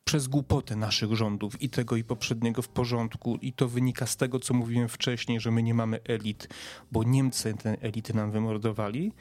przez 0.08 0.28
głupotę 0.28 0.76
naszych 0.76 1.14
rządów 1.14 1.62
i 1.62 1.70
tego 1.70 1.96
i 1.96 2.04
poprzedniego 2.04 2.62
w 2.62 2.70
porządku 2.70 3.38
i 3.42 3.54
to 3.54 3.68
wynika 3.68 4.06
z 4.06 4.18
tego, 4.18 4.40
co 4.40 4.54
mówiłem 4.54 4.90
wcześniej, 4.90 5.40
że 5.40 5.52
my 5.52 5.64
nie 5.64 5.74
mamy 5.74 6.00
elit, 6.04 6.48
bo 6.92 7.04
Niemcy 7.04 7.54
te 7.54 7.82
elity 7.82 8.14
nam 8.14 8.32
wymordowali, 8.32 9.12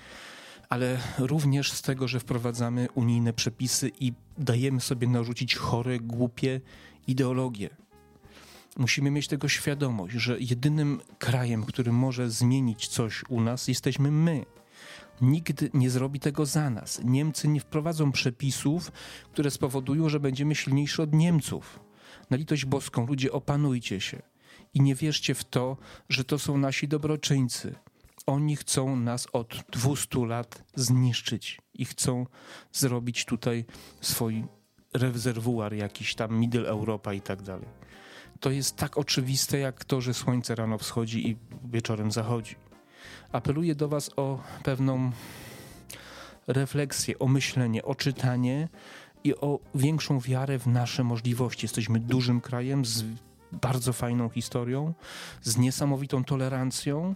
ale 0.69 0.99
również 1.19 1.73
z 1.73 1.83
tego, 1.83 2.09
że 2.09 2.21
wprowadzamy 2.21 2.89
unijne 2.95 3.33
przepisy 3.33 3.91
i 4.01 4.13
dajemy 4.39 4.81
sobie 4.81 5.09
narzucić 5.09 5.57
chore, 5.57 6.01
głupie 6.01 6.61
ideologie. 7.07 7.71
Musimy 8.77 9.11
mieć 9.11 9.29
tego 9.29 9.49
świadomość, 9.49 10.15
że 10.15 10.37
jedynym 10.41 11.01
krajem, 11.19 11.65
który 11.65 11.93
może 11.93 12.31
zmienić 12.31 12.89
coś 12.89 13.25
u 13.29 13.41
nas, 13.41 13.69
jesteśmy 13.69 14.11
my. 14.11 14.45
Nikt 15.21 15.75
nie 15.75 15.91
zrobi 15.91 16.21
tego 16.21 16.47
za 16.47 16.71
nas. 16.71 17.01
Niemcy 17.05 17.49
nie 17.49 17.61
wprowadzą 17.61 18.13
przepisów, 18.13 18.93
które 19.33 19.51
spowodują, 19.51 20.09
że 20.09 20.21
będziemy 20.21 20.55
silniejsi 20.55 21.03
od 21.03 21.15
Niemców. 21.15 21.81
Na 22.31 22.37
litość 22.37 22.65
boską, 22.65 23.07
ludzie, 23.07 23.33
opanujcie 23.33 24.01
się 24.01 24.23
i 24.75 24.81
nie 24.81 24.95
wierzcie 24.95 25.35
w 25.35 25.45
to, 25.45 25.77
że 26.09 26.25
to 26.25 26.39
są 26.39 26.59
nasi 26.59 26.89
dobroczyńcy. 26.89 27.75
Oni 28.27 28.57
chcą 28.57 28.97
nas 28.97 29.27
od 29.33 29.65
200 29.73 30.27
lat 30.27 30.65
zniszczyć 30.75 31.61
i 31.75 31.85
chcą 31.85 32.27
zrobić 32.73 33.25
tutaj 33.25 33.65
swój 34.01 34.45
rezerwuar 34.95 35.75
jakiś 35.75 36.15
tam 36.15 36.39
Middle 36.39 36.69
Europa 36.69 37.15
i 37.15 37.21
tak 37.21 37.43
dalej. 37.43 37.69
To 38.41 38.51
jest 38.51 38.77
tak 38.77 38.99
oczywiste 38.99 39.59
jak 39.59 39.85
to, 39.85 40.01
że 40.01 40.15
słońce 40.15 40.55
rano 40.55 40.79
wschodzi 40.79 41.29
i 41.31 41.37
wieczorem 41.65 42.13
zachodzi 42.13 42.57
apeluję 43.33 43.75
do 43.75 43.89
Was 43.89 44.11
o 44.17 44.39
pewną 44.63 45.11
refleksję, 46.47 47.19
o 47.19 47.27
myślenie, 47.29 47.85
o 47.85 47.95
czytanie 47.95 48.69
i 49.25 49.35
o 49.35 49.61
większą 49.75 50.21
wiarę 50.21 50.59
w 50.59 50.67
nasze 50.67 51.05
możliwości. 51.05 51.65
Jesteśmy 51.65 52.01
dużym 52.01 52.41
krajem 52.41 52.85
z 52.85 53.05
bardzo 53.53 53.93
fajną 53.93 54.29
historią, 54.29 54.95
z 55.43 55.57
niesamowitą 55.57 56.25
tolerancją 56.25 57.15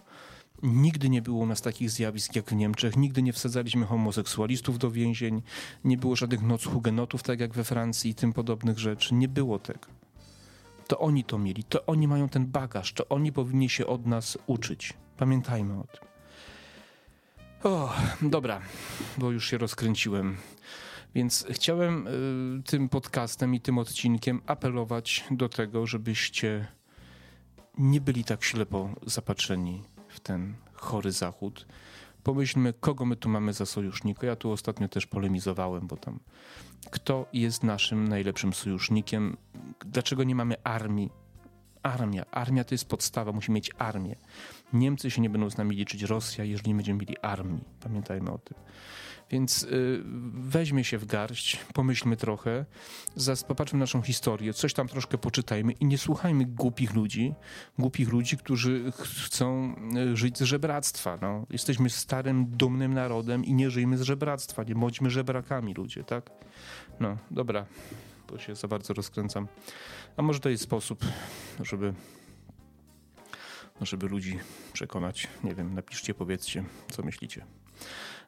Nigdy 0.62 1.10
nie 1.10 1.22
było 1.22 1.42
u 1.42 1.46
nas 1.46 1.62
takich 1.62 1.90
zjawisk 1.90 2.36
jak 2.36 2.50
w 2.50 2.54
Niemczech, 2.54 2.96
nigdy 2.96 3.22
nie 3.22 3.32
wsadzaliśmy 3.32 3.86
homoseksualistów 3.86 4.78
do 4.78 4.90
więzień, 4.90 5.42
nie 5.84 5.96
było 5.96 6.16
żadnych 6.16 6.42
noc 6.42 6.64
hugenotów, 6.64 7.22
tak 7.22 7.40
jak 7.40 7.54
we 7.54 7.64
Francji 7.64 8.10
i 8.10 8.14
tym 8.14 8.32
podobnych 8.32 8.78
rzeczy. 8.78 9.14
Nie 9.14 9.28
było 9.28 9.58
tego. 9.58 9.86
To 10.88 10.98
oni 10.98 11.24
to 11.24 11.38
mieli, 11.38 11.64
to 11.64 11.86
oni 11.86 12.08
mają 12.08 12.28
ten 12.28 12.46
bagaż, 12.46 12.92
to 12.92 13.08
oni 13.08 13.32
powinni 13.32 13.68
się 13.68 13.86
od 13.86 14.06
nas 14.06 14.38
uczyć. 14.46 14.94
Pamiętajmy 15.20 15.80
o 15.80 15.84
tym. 15.84 16.08
O, 17.62 17.92
dobra, 18.22 18.60
bo 19.18 19.30
już 19.30 19.50
się 19.50 19.58
rozkręciłem. 19.58 20.36
Więc 21.14 21.46
chciałem 21.50 22.06
y, 22.06 22.62
tym 22.62 22.88
podcastem 22.88 23.54
i 23.54 23.60
tym 23.60 23.78
odcinkiem 23.78 24.42
apelować 24.46 25.24
do 25.30 25.48
tego, 25.48 25.86
żebyście 25.86 26.66
nie 27.78 28.00
byli 28.00 28.24
tak 28.24 28.44
ślepo 28.44 28.90
zapatrzeni 29.06 29.82
w 30.08 30.20
ten 30.20 30.54
chory 30.72 31.12
zachód. 31.12 31.66
Pomyślmy, 32.22 32.72
kogo 32.80 33.04
my 33.04 33.16
tu 33.16 33.28
mamy 33.28 33.52
za 33.52 33.66
sojusznika. 33.66 34.26
Ja 34.26 34.36
tu 34.36 34.50
ostatnio 34.50 34.88
też 34.88 35.06
polemizowałem, 35.06 35.86
bo 35.86 35.96
tam 35.96 36.20
kto 36.90 37.26
jest 37.32 37.62
naszym 37.62 38.08
najlepszym 38.08 38.52
sojusznikiem, 38.52 39.36
dlaczego 39.86 40.24
nie 40.24 40.34
mamy 40.34 40.62
armii. 40.64 41.10
Armia. 41.82 42.24
Armia 42.30 42.64
to 42.64 42.74
jest 42.74 42.88
podstawa, 42.88 43.32
musimy 43.32 43.54
mieć 43.54 43.70
armię. 43.78 44.16
Niemcy 44.72 45.10
się 45.10 45.22
nie 45.22 45.30
będą 45.30 45.50
z 45.50 45.56
nami 45.56 45.76
liczyć, 45.76 46.02
Rosja, 46.02 46.44
jeżeli 46.44 46.68
nie 46.68 46.74
będziemy 46.74 47.00
mieli 47.00 47.18
armii. 47.18 47.64
Pamiętajmy 47.80 48.30
o 48.30 48.38
tym. 48.38 48.58
Więc 49.30 49.62
y, 49.62 50.02
weźmy 50.32 50.84
się 50.84 50.98
w 50.98 51.06
garść, 51.06 51.56
pomyślmy 51.74 52.16
trochę, 52.16 52.64
popatrzmy 53.48 53.78
na 53.78 53.82
naszą 53.82 54.02
historię, 54.02 54.52
coś 54.52 54.74
tam 54.74 54.88
troszkę 54.88 55.18
poczytajmy 55.18 55.72
i 55.72 55.86
nie 55.86 55.98
słuchajmy 55.98 56.44
głupich 56.44 56.94
ludzi, 56.94 57.34
głupich 57.78 58.08
ludzi, 58.08 58.36
którzy 58.36 58.92
chcą 58.92 59.74
y, 59.96 60.16
żyć 60.16 60.38
z 60.38 60.42
żebractwa. 60.42 61.18
No. 61.22 61.46
Jesteśmy 61.50 61.90
starym, 61.90 62.46
dumnym 62.46 62.94
narodem 62.94 63.44
i 63.44 63.54
nie 63.54 63.70
żyjmy 63.70 63.98
z 63.98 64.02
żebractwa, 64.02 64.62
nie 64.62 64.74
bądźmy 64.74 65.10
żebrakami 65.10 65.74
ludzie, 65.74 66.04
tak? 66.04 66.30
No, 67.00 67.16
dobra, 67.30 67.66
bo 68.30 68.38
się 68.38 68.54
za 68.54 68.68
bardzo 68.68 68.94
rozkręcam. 68.94 69.48
A 70.16 70.22
może 70.22 70.40
to 70.40 70.48
jest 70.48 70.62
sposób, 70.62 71.04
żeby 71.60 71.94
żeby 73.86 74.08
ludzi 74.08 74.38
przekonać. 74.72 75.28
Nie 75.44 75.54
wiem, 75.54 75.74
napiszcie, 75.74 76.14
powiedzcie, 76.14 76.64
co 76.90 77.02
myślicie. 77.02 77.44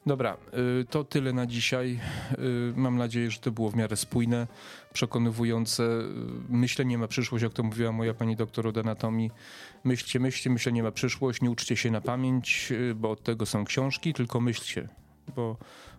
Dobra, 0.07 0.37
y, 0.81 0.85
to 0.85 1.05
tyle 1.05 1.33
na 1.33 1.47
dzisiaj. 1.47 2.01
Y, 2.39 2.73
mam 2.77 2.97
nadzieję, 2.97 3.31
że 3.31 3.39
to 3.39 3.51
było 3.51 3.71
w 3.71 3.77
miarę 3.77 3.97
spójne, 3.97 4.47
przekonywujące. 4.93 5.83
Y, 5.83 6.09
myślenie 6.49 6.99
ma 6.99 7.09
przyszłość, 7.09 7.43
jak 7.43 7.53
to 7.53 7.63
mówiła 7.63 7.93
moja 7.93 8.15
pani 8.15 8.37
doktor 8.37 8.67
od 8.67 8.79
anatomii. 8.79 9.31
Myślcie, 9.85 10.21
myślcie, 10.21 10.51
myślenie 10.51 10.83
ma 10.83 10.91
przyszłość, 10.91 11.41
nie 11.41 11.51
uczcie 11.51 11.77
się 11.77 11.91
na 11.91 12.01
pamięć, 12.01 12.73
bo 12.95 13.11
od 13.11 13.23
tego 13.23 13.47
są 13.47 13.65
książki, 13.65 14.13
tylko 14.13 14.41
myślcie, 14.41 14.89
bo 15.37 15.57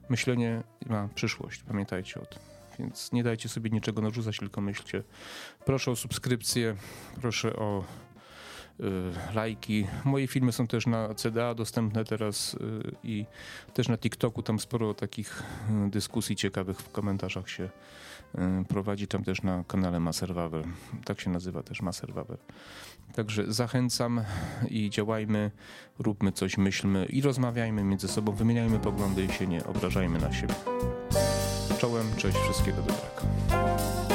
myślenie 0.10 0.64
ma 0.86 1.10
przyszłość, 1.16 1.64
pamiętajcie 1.64 2.22
o 2.22 2.26
tym. 2.26 2.40
Więc 2.80 3.12
nie 3.12 3.24
dajcie 3.24 3.50
sobie 3.50 3.70
niczego 3.70 4.02
narzucać, 4.02 4.38
tylko 4.38 4.62
myślcie. 4.62 5.04
Proszę 5.66 5.92
o 5.92 5.96
subskrypcję, 5.96 6.76
proszę 7.22 7.56
o 7.56 7.84
lajki. 9.34 9.88
Moje 10.06 10.28
filmy 10.28 10.52
są 10.52 10.68
też 10.68 10.88
na 10.88 11.14
CDA 11.14 11.56
dostępne 11.56 12.06
teraz 12.06 12.54
y, 12.54 12.58
i 13.04 13.26
też 13.74 13.88
na 13.88 13.98
TikToku. 13.98 14.44
Tam 14.44 14.60
sporo 14.60 14.94
takich 14.94 15.44
y, 15.88 15.90
dyskusji 15.90 16.36
ciekawych 16.36 16.78
w 16.80 16.92
komentarzach 16.92 17.50
się 17.50 17.70
prowadzi. 18.68 19.08
Tam 19.08 19.24
też 19.24 19.42
na 19.42 19.64
kanale 19.64 20.00
Maserwawer. 20.00 20.66
Tak 21.06 21.22
się 21.22 21.30
nazywa 21.30 21.64
też 21.64 21.82
Maserwawer. 21.82 22.38
Także 23.16 23.54
zachęcam 23.54 24.22
i 24.70 24.90
działajmy, 24.90 25.52
róbmy 26.00 26.32
coś, 26.32 26.58
myślmy 26.58 27.06
i 27.06 27.22
rozmawiajmy 27.22 27.84
między 27.84 28.08
sobą, 28.08 28.32
wymieniajmy 28.32 28.80
poglądy 28.80 29.26
i 29.26 29.30
się 29.30 29.48
nie 29.48 29.66
obrażajmy 29.66 30.20
na 30.20 30.34
siebie. 30.34 30.54
Czołem, 31.78 32.16
cześć, 32.18 32.38
wszystkiego 32.38 32.78
dobrego. 32.78 34.13